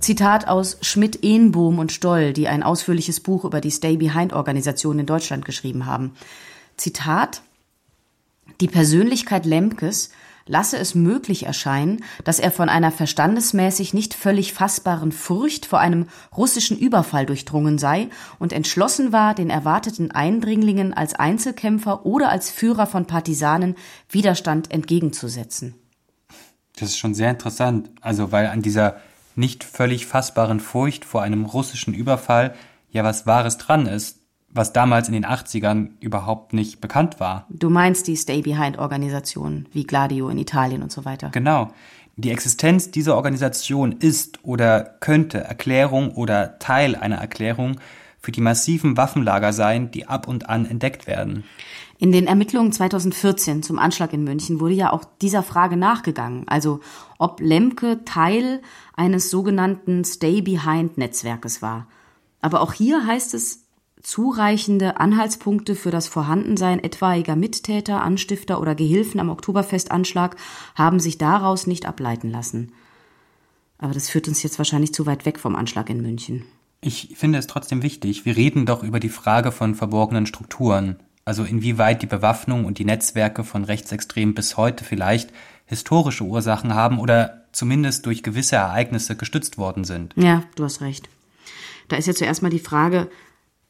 Zitat 0.00 0.48
aus 0.48 0.76
Schmidt, 0.82 1.24
Ehnbohm 1.24 1.78
und 1.78 1.92
Stoll, 1.92 2.34
die 2.34 2.46
ein 2.46 2.62
ausführliches 2.62 3.20
Buch 3.20 3.46
über 3.46 3.62
die 3.62 3.70
Stay 3.70 3.96
Behind 3.96 4.34
Organisation 4.34 4.98
in 4.98 5.06
Deutschland 5.06 5.46
geschrieben 5.46 5.86
haben. 5.86 6.12
Zitat 6.76 7.40
die 8.60 8.68
Persönlichkeit 8.68 9.46
Lemkes 9.46 10.10
lasse 10.46 10.78
es 10.78 10.94
möglich 10.94 11.44
erscheinen, 11.44 12.04
dass 12.24 12.38
er 12.38 12.50
von 12.50 12.68
einer 12.68 12.90
verstandesmäßig 12.90 13.94
nicht 13.94 14.14
völlig 14.14 14.52
fassbaren 14.52 15.12
Furcht 15.12 15.66
vor 15.66 15.78
einem 15.78 16.06
russischen 16.36 16.78
Überfall 16.78 17.26
durchdrungen 17.26 17.78
sei 17.78 18.08
und 18.38 18.52
entschlossen 18.52 19.12
war, 19.12 19.34
den 19.34 19.48
erwarteten 19.48 20.10
Eindringlingen 20.10 20.92
als 20.92 21.14
Einzelkämpfer 21.14 22.04
oder 22.04 22.30
als 22.30 22.50
Führer 22.50 22.86
von 22.86 23.06
Partisanen 23.06 23.76
Widerstand 24.08 24.70
entgegenzusetzen. 24.70 25.74
Das 26.78 26.90
ist 26.90 26.98
schon 26.98 27.14
sehr 27.14 27.30
interessant, 27.30 27.90
also 28.00 28.32
weil 28.32 28.46
an 28.46 28.62
dieser 28.62 29.00
nicht 29.36 29.64
völlig 29.64 30.06
fassbaren 30.06 30.60
Furcht 30.60 31.04
vor 31.04 31.22
einem 31.22 31.44
russischen 31.44 31.94
Überfall 31.94 32.54
ja 32.90 33.04
was 33.04 33.26
Wahres 33.26 33.58
dran 33.58 33.86
ist 33.86 34.19
was 34.52 34.72
damals 34.72 35.08
in 35.08 35.14
den 35.14 35.24
80ern 35.24 35.90
überhaupt 36.00 36.52
nicht 36.52 36.80
bekannt 36.80 37.20
war. 37.20 37.46
Du 37.50 37.70
meinst 37.70 38.06
die 38.06 38.16
Stay-Behind-Organisationen 38.16 39.68
wie 39.72 39.84
Gladio 39.84 40.28
in 40.28 40.38
Italien 40.38 40.82
und 40.82 40.90
so 40.90 41.04
weiter. 41.04 41.30
Genau. 41.30 41.70
Die 42.16 42.30
Existenz 42.30 42.90
dieser 42.90 43.16
Organisation 43.16 43.92
ist 43.92 44.44
oder 44.44 44.96
könnte 45.00 45.38
Erklärung 45.38 46.10
oder 46.10 46.58
Teil 46.58 46.96
einer 46.96 47.16
Erklärung 47.16 47.80
für 48.20 48.32
die 48.32 48.42
massiven 48.42 48.96
Waffenlager 48.96 49.52
sein, 49.52 49.90
die 49.90 50.06
ab 50.06 50.28
und 50.28 50.48
an 50.48 50.66
entdeckt 50.66 51.06
werden. 51.06 51.44
In 51.98 52.12
den 52.12 52.26
Ermittlungen 52.26 52.72
2014 52.72 53.62
zum 53.62 53.78
Anschlag 53.78 54.12
in 54.12 54.24
München 54.24 54.60
wurde 54.60 54.74
ja 54.74 54.92
auch 54.92 55.04
dieser 55.22 55.42
Frage 55.42 55.76
nachgegangen, 55.76 56.44
also 56.48 56.80
ob 57.18 57.40
Lemke 57.40 58.04
Teil 58.04 58.62
eines 58.94 59.30
sogenannten 59.30 60.04
Stay-Behind-Netzwerkes 60.04 61.62
war. 61.62 61.86
Aber 62.40 62.62
auch 62.62 62.72
hier 62.72 63.06
heißt 63.06 63.34
es, 63.34 63.66
zureichende 64.02 64.98
Anhaltspunkte 64.98 65.74
für 65.74 65.90
das 65.90 66.08
Vorhandensein 66.08 66.82
etwaiger 66.82 67.36
Mittäter, 67.36 68.02
Anstifter 68.02 68.60
oder 68.60 68.74
Gehilfen 68.74 69.20
am 69.20 69.28
Oktoberfestanschlag 69.28 70.36
haben 70.74 71.00
sich 71.00 71.18
daraus 71.18 71.66
nicht 71.66 71.86
ableiten 71.86 72.30
lassen. 72.30 72.72
Aber 73.78 73.94
das 73.94 74.08
führt 74.08 74.28
uns 74.28 74.42
jetzt 74.42 74.58
wahrscheinlich 74.58 74.92
zu 74.92 75.06
weit 75.06 75.24
weg 75.24 75.38
vom 75.38 75.56
Anschlag 75.56 75.88
in 75.88 76.02
München. 76.02 76.44
Ich 76.82 77.14
finde 77.16 77.38
es 77.38 77.46
trotzdem 77.46 77.82
wichtig. 77.82 78.24
Wir 78.24 78.36
reden 78.36 78.66
doch 78.66 78.82
über 78.82 79.00
die 79.00 79.08
Frage 79.08 79.52
von 79.52 79.74
verborgenen 79.74 80.26
Strukturen. 80.26 80.96
Also 81.24 81.44
inwieweit 81.44 82.02
die 82.02 82.06
Bewaffnung 82.06 82.64
und 82.64 82.78
die 82.78 82.84
Netzwerke 82.84 83.44
von 83.44 83.64
Rechtsextremen 83.64 84.34
bis 84.34 84.56
heute 84.56 84.84
vielleicht 84.84 85.30
historische 85.66 86.24
Ursachen 86.24 86.74
haben 86.74 86.98
oder 86.98 87.44
zumindest 87.52 88.06
durch 88.06 88.22
gewisse 88.22 88.56
Ereignisse 88.56 89.16
gestützt 89.16 89.58
worden 89.58 89.84
sind. 89.84 90.14
Ja, 90.16 90.42
du 90.56 90.64
hast 90.64 90.80
recht. 90.80 91.08
Da 91.88 91.96
ist 91.96 92.06
ja 92.06 92.14
zuerst 92.14 92.42
mal 92.42 92.50
die 92.50 92.58
Frage, 92.58 93.10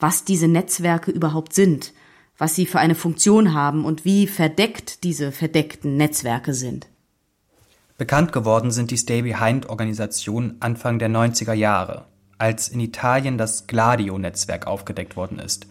was 0.01 0.25
diese 0.25 0.49
Netzwerke 0.49 1.11
überhaupt 1.11 1.53
sind, 1.53 1.93
was 2.37 2.55
sie 2.55 2.67
für 2.67 2.81
eine 2.81 2.95
Funktion 2.95 3.55
haben 3.55 3.85
und 3.85 4.05
wie 4.05 4.27
verdeckt 4.27 5.05
diese 5.05 5.31
verdeckten 5.31 5.97
Netzwerke 5.97 6.55
sind. 6.55 6.89
Bekannt 7.99 8.33
geworden 8.33 8.71
sind 8.71 8.91
die 8.91 8.97
Stay 8.97 9.21
Behind 9.21 9.69
Organisationen 9.69 10.57
Anfang 10.61 10.99
der 10.99 11.11
90er 11.11 11.53
Jahre, 11.53 12.07
als 12.39 12.71
in 12.71 12.81
Italien 12.81 13.37
das 13.37 13.67
Gladio-Netzwerk 13.67 14.67
aufgedeckt 14.67 15.17
worden 15.17 15.39
ist. 15.39 15.67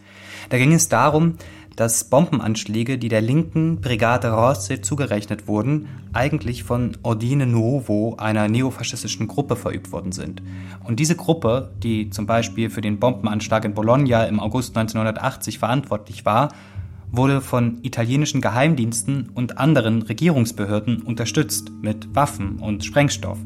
Da 0.48 0.56
ging 0.56 0.72
es 0.72 0.88
darum, 0.88 1.38
dass 1.80 2.04
Bombenanschläge, 2.04 2.98
die 2.98 3.08
der 3.08 3.22
linken 3.22 3.80
Brigade 3.80 4.30
Rosse 4.32 4.82
zugerechnet 4.82 5.48
wurden, 5.48 5.88
eigentlich 6.12 6.62
von 6.62 6.98
Ordine 7.02 7.46
Nuovo, 7.46 8.16
einer 8.18 8.48
neofaschistischen 8.48 9.26
Gruppe, 9.26 9.56
verübt 9.56 9.90
worden 9.90 10.12
sind. 10.12 10.42
Und 10.84 11.00
diese 11.00 11.16
Gruppe, 11.16 11.70
die 11.82 12.10
zum 12.10 12.26
Beispiel 12.26 12.68
für 12.68 12.82
den 12.82 13.00
Bombenanschlag 13.00 13.64
in 13.64 13.72
Bologna 13.72 14.24
im 14.24 14.40
August 14.40 14.76
1980 14.76 15.58
verantwortlich 15.58 16.26
war, 16.26 16.50
wurde 17.10 17.40
von 17.40 17.78
italienischen 17.80 18.42
Geheimdiensten 18.42 19.30
und 19.32 19.56
anderen 19.56 20.02
Regierungsbehörden 20.02 21.00
unterstützt 21.00 21.72
mit 21.80 22.14
Waffen 22.14 22.58
und 22.58 22.84
Sprengstoff. 22.84 23.38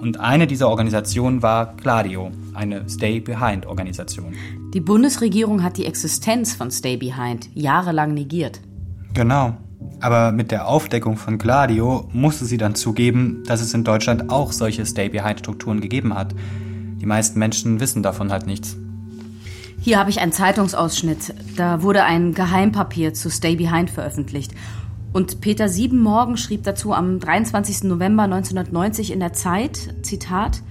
Und 0.00 0.18
eine 0.18 0.46
dieser 0.46 0.68
Organisationen 0.68 1.42
war 1.42 1.74
Gladio, 1.76 2.30
eine 2.54 2.88
Stay-Behind-Organisation. 2.88 4.34
Die 4.72 4.80
Bundesregierung 4.80 5.62
hat 5.62 5.76
die 5.76 5.84
Existenz 5.84 6.54
von 6.54 6.70
Stay 6.70 6.96
Behind 6.96 7.50
jahrelang 7.54 8.14
negiert. 8.14 8.60
Genau. 9.12 9.56
Aber 10.00 10.32
mit 10.32 10.52
der 10.52 10.68
Aufdeckung 10.68 11.18
von 11.18 11.36
Gladio 11.36 12.08
musste 12.14 12.46
sie 12.46 12.56
dann 12.56 12.74
zugeben, 12.74 13.42
dass 13.46 13.60
es 13.60 13.74
in 13.74 13.84
Deutschland 13.84 14.30
auch 14.30 14.52
solche 14.52 14.86
Stay-Behind-Strukturen 14.86 15.82
gegeben 15.82 16.14
hat. 16.14 16.34
Die 17.00 17.06
meisten 17.06 17.38
Menschen 17.38 17.80
wissen 17.80 18.02
davon 18.02 18.32
halt 18.32 18.46
nichts. 18.46 18.78
Hier 19.82 19.98
habe 19.98 20.10
ich 20.10 20.20
einen 20.20 20.32
Zeitungsausschnitt. 20.32 21.34
Da 21.56 21.82
wurde 21.82 22.04
ein 22.04 22.32
Geheimpapier 22.32 23.12
zu 23.12 23.30
Stay 23.30 23.56
Behind 23.56 23.90
veröffentlicht. 23.90 24.52
Und 25.12 25.40
Peter 25.40 25.68
Siebenmorgen 25.68 26.36
schrieb 26.36 26.62
dazu 26.62 26.92
am 26.92 27.18
23. 27.18 27.84
November 27.84 28.24
1990 28.24 29.10
in 29.10 29.20
der 29.20 29.32
Zeit, 29.32 29.94
Zitat, 30.02 30.62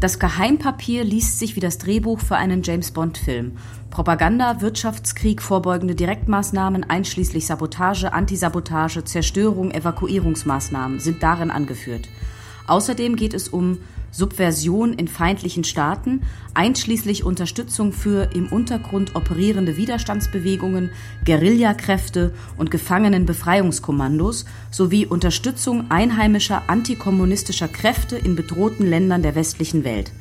das 0.00 0.18
Geheimpapier 0.18 1.04
liest 1.04 1.38
sich 1.38 1.54
wie 1.54 1.60
das 1.60 1.78
Drehbuch 1.78 2.18
für 2.18 2.36
einen 2.36 2.62
James 2.62 2.90
Bond-Film. 2.90 3.52
Propaganda, 3.90 4.60
Wirtschaftskrieg, 4.60 5.40
vorbeugende 5.40 5.94
Direktmaßnahmen, 5.94 6.84
einschließlich 6.84 7.46
Sabotage, 7.46 8.12
Antisabotage, 8.12 9.04
Zerstörung, 9.04 9.70
Evakuierungsmaßnahmen 9.70 10.98
sind 10.98 11.22
darin 11.22 11.50
angeführt. 11.50 12.08
Außerdem 12.66 13.16
geht 13.16 13.34
es 13.34 13.48
um 13.48 13.78
Subversion 14.14 14.92
in 14.92 15.08
feindlichen 15.08 15.64
Staaten, 15.64 16.22
einschließlich 16.54 17.24
Unterstützung 17.24 17.92
für 17.92 18.30
im 18.32 18.46
Untergrund 18.46 19.16
operierende 19.16 19.76
Widerstandsbewegungen, 19.76 20.90
Guerillakräfte 21.24 22.32
und 22.56 22.70
Gefangenenbefreiungskommandos 22.70 24.44
sowie 24.70 25.06
Unterstützung 25.06 25.90
einheimischer 25.90 26.62
antikommunistischer 26.68 27.66
Kräfte 27.66 28.16
in 28.16 28.36
bedrohten 28.36 28.86
Ländern 28.86 29.22
der 29.22 29.34
westlichen 29.34 29.82
Welt. 29.82 30.12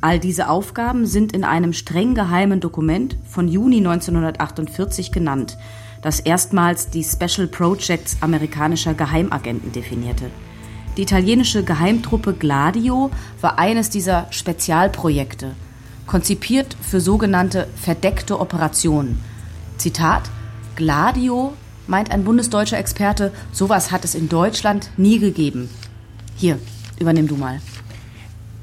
All 0.00 0.18
diese 0.18 0.48
Aufgaben 0.48 1.04
sind 1.04 1.34
in 1.34 1.44
einem 1.44 1.74
streng 1.74 2.14
geheimen 2.14 2.60
Dokument 2.60 3.18
von 3.28 3.48
Juni 3.48 3.78
1948 3.78 5.12
genannt, 5.12 5.58
das 6.00 6.20
erstmals 6.20 6.88
die 6.88 7.04
Special 7.04 7.48
Projects 7.48 8.16
amerikanischer 8.22 8.94
Geheimagenten 8.94 9.72
definierte. 9.72 10.30
Die 10.96 11.02
italienische 11.02 11.64
Geheimtruppe 11.64 12.34
Gladio 12.34 13.10
war 13.40 13.58
eines 13.58 13.90
dieser 13.90 14.28
Spezialprojekte, 14.30 15.52
konzipiert 16.06 16.76
für 16.80 17.00
sogenannte 17.00 17.66
verdeckte 17.74 18.38
Operationen. 18.38 19.20
Zitat: 19.76 20.30
Gladio, 20.76 21.52
meint 21.88 22.12
ein 22.12 22.24
bundesdeutscher 22.24 22.78
Experte, 22.78 23.32
sowas 23.52 23.90
hat 23.90 24.04
es 24.04 24.14
in 24.14 24.28
Deutschland 24.28 24.90
nie 24.96 25.18
gegeben. 25.18 25.68
Hier, 26.36 26.58
übernimm 27.00 27.26
du 27.26 27.36
mal. 27.36 27.60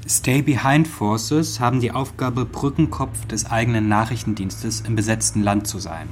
Stay 0.08 0.42
Behind 0.42 0.88
Forces 0.88 1.60
haben 1.60 1.80
die 1.80 1.92
Aufgabe, 1.92 2.44
Brückenkopf 2.44 3.26
des 3.26 3.50
eigenen 3.50 3.88
Nachrichtendienstes 3.88 4.80
im 4.80 4.96
besetzten 4.96 5.42
Land 5.42 5.66
zu 5.66 5.78
sein. 5.78 6.08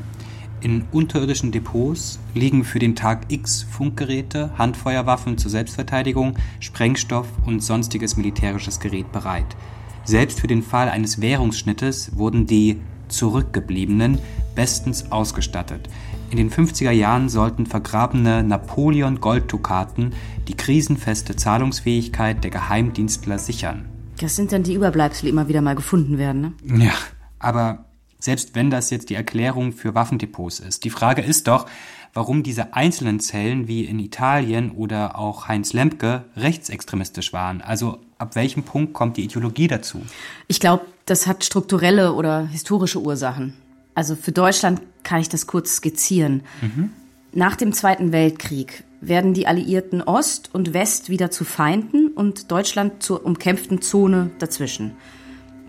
In 0.62 0.84
unterirdischen 0.92 1.52
Depots 1.52 2.18
liegen 2.34 2.64
für 2.64 2.78
den 2.78 2.94
Tag 2.94 3.32
X 3.32 3.62
Funkgeräte, 3.62 4.50
Handfeuerwaffen 4.58 5.38
zur 5.38 5.50
Selbstverteidigung, 5.50 6.34
Sprengstoff 6.60 7.26
und 7.46 7.60
sonstiges 7.60 8.18
militärisches 8.18 8.78
Gerät 8.78 9.10
bereit. 9.10 9.56
Selbst 10.04 10.40
für 10.40 10.48
den 10.48 10.62
Fall 10.62 10.90
eines 10.90 11.20
Währungsschnittes 11.20 12.16
wurden 12.16 12.46
die 12.46 12.80
Zurückgebliebenen 13.08 14.18
bestens 14.54 15.10
ausgestattet. 15.10 15.88
In 16.30 16.36
den 16.36 16.50
50er 16.50 16.90
Jahren 16.90 17.28
sollten 17.28 17.64
vergrabene 17.64 18.42
Napoleon-Golddukaten 18.44 20.12
die 20.46 20.56
krisenfeste 20.56 21.36
Zahlungsfähigkeit 21.36 22.44
der 22.44 22.50
Geheimdienstler 22.50 23.38
sichern. 23.38 23.86
Das 24.20 24.36
sind 24.36 24.52
dann 24.52 24.62
die 24.62 24.74
Überbleibsel, 24.74 25.24
die 25.24 25.30
immer 25.30 25.48
wieder 25.48 25.62
mal 25.62 25.74
gefunden 25.74 26.18
werden, 26.18 26.54
ne? 26.62 26.84
Ja, 26.84 26.92
aber 27.38 27.86
selbst 28.20 28.54
wenn 28.54 28.70
das 28.70 28.90
jetzt 28.90 29.10
die 29.10 29.14
Erklärung 29.14 29.72
für 29.72 29.94
Waffendepots 29.94 30.60
ist. 30.60 30.84
Die 30.84 30.90
Frage 30.90 31.22
ist 31.22 31.48
doch, 31.48 31.66
warum 32.14 32.42
diese 32.42 32.74
einzelnen 32.74 33.20
Zellen 33.20 33.68
wie 33.68 33.84
in 33.84 33.98
Italien 33.98 34.70
oder 34.72 35.18
auch 35.18 35.48
Heinz 35.48 35.72
Lemke 35.72 36.24
rechtsextremistisch 36.36 37.32
waren. 37.32 37.60
Also 37.60 37.98
ab 38.18 38.36
welchem 38.36 38.62
Punkt 38.62 38.92
kommt 38.92 39.16
die 39.16 39.24
Ideologie 39.24 39.68
dazu? 39.68 40.02
Ich 40.48 40.60
glaube, 40.60 40.84
das 41.06 41.26
hat 41.26 41.44
strukturelle 41.44 42.12
oder 42.14 42.46
historische 42.46 43.00
Ursachen. 43.00 43.54
Also 43.94 44.16
für 44.16 44.32
Deutschland 44.32 44.80
kann 45.02 45.20
ich 45.20 45.28
das 45.28 45.46
kurz 45.46 45.76
skizzieren. 45.76 46.42
Mhm. 46.60 46.90
Nach 47.32 47.56
dem 47.56 47.72
Zweiten 47.72 48.12
Weltkrieg 48.12 48.84
werden 49.00 49.34
die 49.34 49.46
Alliierten 49.46 50.02
Ost 50.02 50.50
und 50.52 50.74
West 50.74 51.08
wieder 51.08 51.30
zu 51.30 51.44
Feinden 51.44 52.08
und 52.08 52.50
Deutschland 52.50 53.02
zur 53.02 53.24
umkämpften 53.24 53.80
Zone 53.80 54.30
dazwischen. 54.38 54.92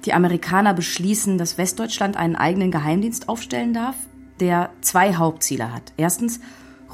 Die 0.06 0.14
Amerikaner 0.14 0.74
beschließen, 0.74 1.38
dass 1.38 1.58
Westdeutschland 1.58 2.18
einen 2.18 2.36
eigenen 2.36 2.72
Geheimdienst 2.72 3.30
aufstellen 3.30 3.74
darf, 3.74 3.96
der 4.40 4.72
zwei 4.82 5.16
Hauptziele 5.16 5.72
hat. 5.74 5.94
Erstens, 5.98 6.40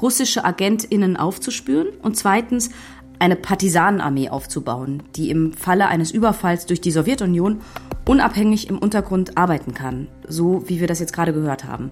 russische 0.00 0.44
AgentInnen 0.44 1.16
aufzuspüren 1.16 1.88
und 2.02 2.16
zweitens, 2.16 2.70
eine 3.18 3.36
Partisanenarmee 3.36 4.28
aufzubauen, 4.28 5.02
die 5.16 5.30
im 5.30 5.52
Falle 5.52 5.88
eines 5.88 6.12
Überfalls 6.12 6.66
durch 6.66 6.80
die 6.80 6.92
Sowjetunion 6.92 7.60
unabhängig 8.06 8.68
im 8.68 8.78
Untergrund 8.78 9.36
arbeiten 9.36 9.74
kann, 9.74 10.08
so 10.26 10.68
wie 10.68 10.78
wir 10.80 10.86
das 10.86 11.00
jetzt 11.00 11.12
gerade 11.12 11.32
gehört 11.32 11.64
haben. 11.64 11.90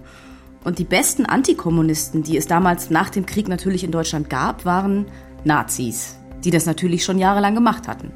Und 0.63 0.79
die 0.79 0.85
besten 0.85 1.25
Antikommunisten, 1.25 2.23
die 2.23 2.37
es 2.37 2.47
damals 2.47 2.89
nach 2.89 3.09
dem 3.09 3.25
Krieg 3.25 3.47
natürlich 3.47 3.83
in 3.83 3.91
Deutschland 3.91 4.29
gab, 4.29 4.65
waren 4.65 5.05
Nazis, 5.43 6.17
die 6.43 6.51
das 6.51 6.65
natürlich 6.65 7.03
schon 7.03 7.19
jahrelang 7.19 7.55
gemacht 7.55 7.87
hatten. 7.87 8.11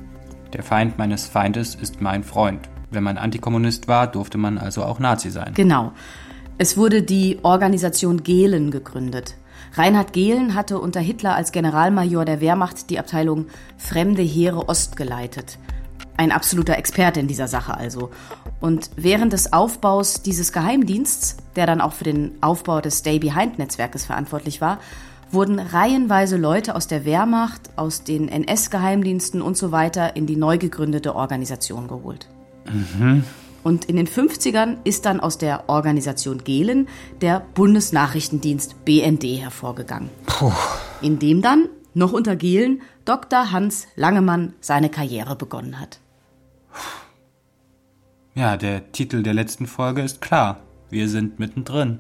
Der 0.54 0.64
Feind 0.64 0.98
meines 0.98 1.28
Feindes 1.28 1.76
ist 1.76 2.02
mein 2.02 2.24
Freund. 2.24 2.70
Wenn 2.92 3.04
man 3.04 3.18
Antikommunist 3.18 3.88
war, 3.88 4.08
durfte 4.08 4.38
man 4.38 4.58
also 4.58 4.84
auch 4.84 5.00
Nazi 5.00 5.32
sein. 5.32 5.54
Genau. 5.56 5.94
Es 6.58 6.78
wurde 6.78 7.02
die 7.02 7.40
Organisation 7.42 8.22
Gehlen 8.24 8.70
gegründet. 8.70 9.36
Reinhard 9.74 10.12
Gehlen 10.12 10.54
hatte 10.54 10.80
unter 10.80 11.00
Hitler 11.00 11.36
als 11.36 11.54
Generalmajor 11.54 12.26
der 12.26 12.42
Wehrmacht 12.42 12.90
die 12.90 13.00
Abteilung 13.00 13.48
Fremde 13.78 14.22
Heere 14.22 14.68
Ost 14.68 14.98
geleitet. 14.98 15.58
Ein 16.18 16.34
absoluter 16.34 16.78
Experte 16.78 17.22
in 17.22 17.28
dieser 17.28 17.48
Sache 17.48 17.76
also. 17.76 18.12
Und 18.60 18.92
während 18.98 19.32
des 19.32 19.54
Aufbaus 19.54 20.22
dieses 20.22 20.52
Geheimdiensts, 20.52 21.38
der 21.56 21.66
dann 21.66 21.82
auch 21.82 21.94
für 21.94 22.04
den 22.04 22.34
Aufbau 22.42 22.82
des 22.82 23.00
Stay 23.00 23.18
Behind 23.18 23.58
Netzwerkes 23.58 24.06
verantwortlich 24.06 24.60
war, 24.60 24.80
wurden 25.32 25.60
reihenweise 25.60 26.36
Leute 26.36 26.76
aus 26.76 26.88
der 26.88 27.06
Wehrmacht, 27.06 27.70
aus 27.78 28.04
den 28.04 28.28
NS-Geheimdiensten 28.28 29.42
und 29.42 29.56
so 29.56 29.72
weiter 29.72 30.16
in 30.18 30.28
die 30.28 30.36
neu 30.36 30.58
gegründete 30.58 31.16
Organisation 31.16 31.88
geholt. 31.88 32.28
Mhm. 32.66 33.24
Und 33.64 33.86
in 33.86 33.96
den 33.96 34.08
50ern 34.08 34.78
ist 34.84 35.06
dann 35.06 35.20
aus 35.20 35.38
der 35.38 35.70
Organisation 35.70 36.44
Gehlen 36.44 36.88
der 37.22 37.46
Bundesnachrichtendienst 37.54 38.86
BND 38.86 39.24
hervorgegangen. 39.40 40.10
Puh. 40.26 40.52
In 41.02 41.20
dem 41.20 41.42
dann, 41.42 41.70
noch 41.94 42.12
unter 42.12 42.36
Gehlen, 42.36 42.82
Dr. 43.06 43.52
Hans 43.52 43.88
Langemann 43.96 44.54
seine 44.62 44.90
Karriere 44.90 45.36
begonnen 45.36 45.80
hat. 45.80 46.00
Ja, 48.34 48.58
der 48.58 48.92
Titel 48.92 49.24
der 49.24 49.34
letzten 49.34 49.68
Folge 49.68 50.02
ist 50.02 50.22
klar. 50.22 50.62
Wir 50.90 51.10
sind 51.10 51.40
mittendrin. 51.40 52.00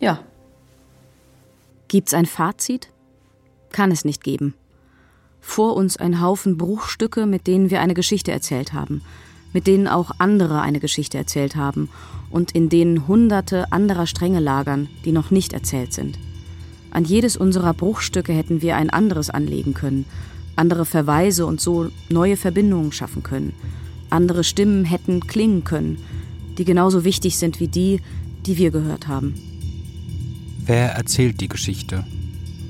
Ja. 0.00 0.20
Gibt's 1.88 2.14
ein 2.14 2.26
Fazit? 2.26 2.90
Kann 3.70 3.90
es 3.90 4.04
nicht 4.04 4.22
geben. 4.22 4.54
Vor 5.40 5.76
uns 5.76 5.96
ein 5.96 6.20
Haufen 6.20 6.58
Bruchstücke, 6.58 7.24
mit 7.26 7.46
denen 7.46 7.70
wir 7.70 7.80
eine 7.80 7.94
Geschichte 7.94 8.32
erzählt 8.32 8.72
haben, 8.72 9.02
mit 9.52 9.66
denen 9.66 9.88
auch 9.88 10.12
andere 10.18 10.60
eine 10.60 10.80
Geschichte 10.80 11.18
erzählt 11.18 11.56
haben 11.56 11.88
und 12.30 12.52
in 12.52 12.68
denen 12.68 13.08
hunderte 13.08 13.72
anderer 13.72 14.06
Stränge 14.06 14.40
lagern, 14.40 14.88
die 15.04 15.12
noch 15.12 15.30
nicht 15.30 15.52
erzählt 15.52 15.92
sind. 15.92 16.18
An 16.90 17.04
jedes 17.04 17.36
unserer 17.36 17.74
Bruchstücke 17.74 18.32
hätten 18.32 18.62
wir 18.62 18.76
ein 18.76 18.90
anderes 18.90 19.30
anlegen 19.30 19.74
können, 19.74 20.04
andere 20.56 20.84
Verweise 20.84 21.46
und 21.46 21.60
so 21.60 21.88
neue 22.08 22.36
Verbindungen 22.36 22.92
schaffen 22.92 23.22
können. 23.22 23.52
Andere 24.10 24.44
Stimmen 24.44 24.84
hätten 24.84 25.26
klingen 25.26 25.64
können, 25.64 25.98
die 26.58 26.64
genauso 26.64 27.04
wichtig 27.04 27.38
sind 27.38 27.60
wie 27.60 27.68
die, 27.68 28.00
die 28.44 28.58
wir 28.58 28.70
gehört 28.70 29.08
haben. 29.08 29.34
Wer 30.66 30.92
erzählt 30.92 31.40
die 31.40 31.48
Geschichte? 31.48 32.04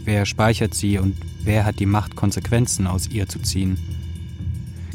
Wer 0.04 0.26
speichert 0.26 0.74
sie 0.74 0.98
und 0.98 1.16
wer 1.42 1.64
hat 1.64 1.80
die 1.80 1.86
Macht, 1.86 2.16
Konsequenzen 2.16 2.86
aus 2.86 3.08
ihr 3.08 3.28
zu 3.28 3.40
ziehen? 3.40 3.78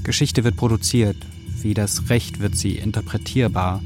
Geschichte 0.04 0.44
wird 0.44 0.56
produziert, 0.56 1.18
wie 1.62 1.74
das 1.74 2.10
Recht 2.10 2.40
wird 2.40 2.56
sie 2.56 2.78
interpretierbar. 2.78 3.82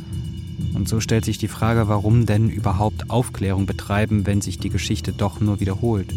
Und 0.74 0.88
so 0.88 1.00
stellt 1.00 1.26
sich 1.26 1.38
die 1.38 1.48
Frage, 1.48 1.88
warum 1.88 2.26
denn 2.26 2.50
überhaupt 2.50 3.10
Aufklärung 3.10 3.66
betreiben, 3.66 4.26
wenn 4.26 4.42
sich 4.42 4.60
die 4.60 4.70
Geschichte 4.70 5.14
doch 5.14 5.40
nur 5.40 5.60
wiederholt. 5.60 6.14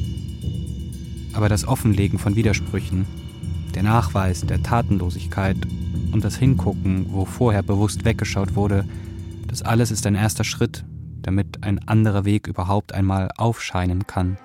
Aber 1.32 1.48
das 1.48 1.66
Offenlegen 1.66 2.18
von 2.18 2.36
Widersprüchen, 2.36 3.06
der 3.74 3.82
Nachweis 3.82 4.42
der 4.42 4.62
Tatenlosigkeit 4.62 5.56
und 6.12 6.24
das 6.24 6.36
Hingucken, 6.36 7.06
wo 7.10 7.24
vorher 7.24 7.62
bewusst 7.62 8.04
weggeschaut 8.04 8.54
wurde, 8.54 8.84
das 9.48 9.62
alles 9.62 9.90
ist 9.90 10.06
ein 10.06 10.14
erster 10.14 10.44
Schritt, 10.44 10.84
damit 11.22 11.62
ein 11.62 11.86
anderer 11.88 12.24
Weg 12.24 12.46
überhaupt 12.46 12.92
einmal 12.92 13.30
aufscheinen 13.36 14.06
kann. 14.06 14.36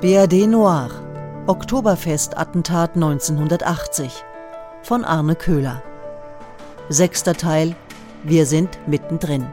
BRD 0.00 0.48
Noir 0.48 1.01
Oktoberfest-Attentat 1.48 2.94
1980 2.94 4.12
von 4.84 5.04
Arne 5.04 5.34
Köhler. 5.34 5.82
Sechster 6.88 7.34
Teil 7.34 7.74
Wir 8.22 8.46
sind 8.46 8.78
mittendrin. 8.86 9.44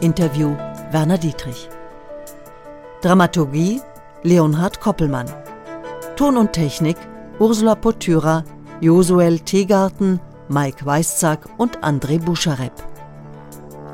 Interview 0.00 0.54
Werner 0.90 1.16
Dietrich. 1.16 1.70
Dramaturgie 3.00 3.80
Leonhard 4.22 4.78
Koppelmann. 4.80 5.26
Ton 6.16 6.36
und 6.36 6.52
Technik 6.52 6.98
Ursula 7.38 7.76
Potyra, 7.76 8.44
Josuel 8.82 9.38
Tegarten, 9.38 10.20
Mike 10.50 10.84
Weißzack 10.84 11.48
und 11.56 11.78
André 11.78 12.20
Buscharep. 12.20 12.74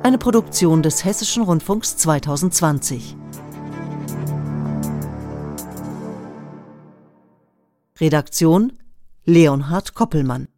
Eine 0.03 0.19
Produktion 0.19 0.83
des 0.83 1.05
Hessischen 1.05 1.45
Rundfunks 1.45 1.99
2020. 1.99 3.17
Redaktion 8.01 8.73
Leonhard 9.25 9.95
Koppelmann 9.95 10.49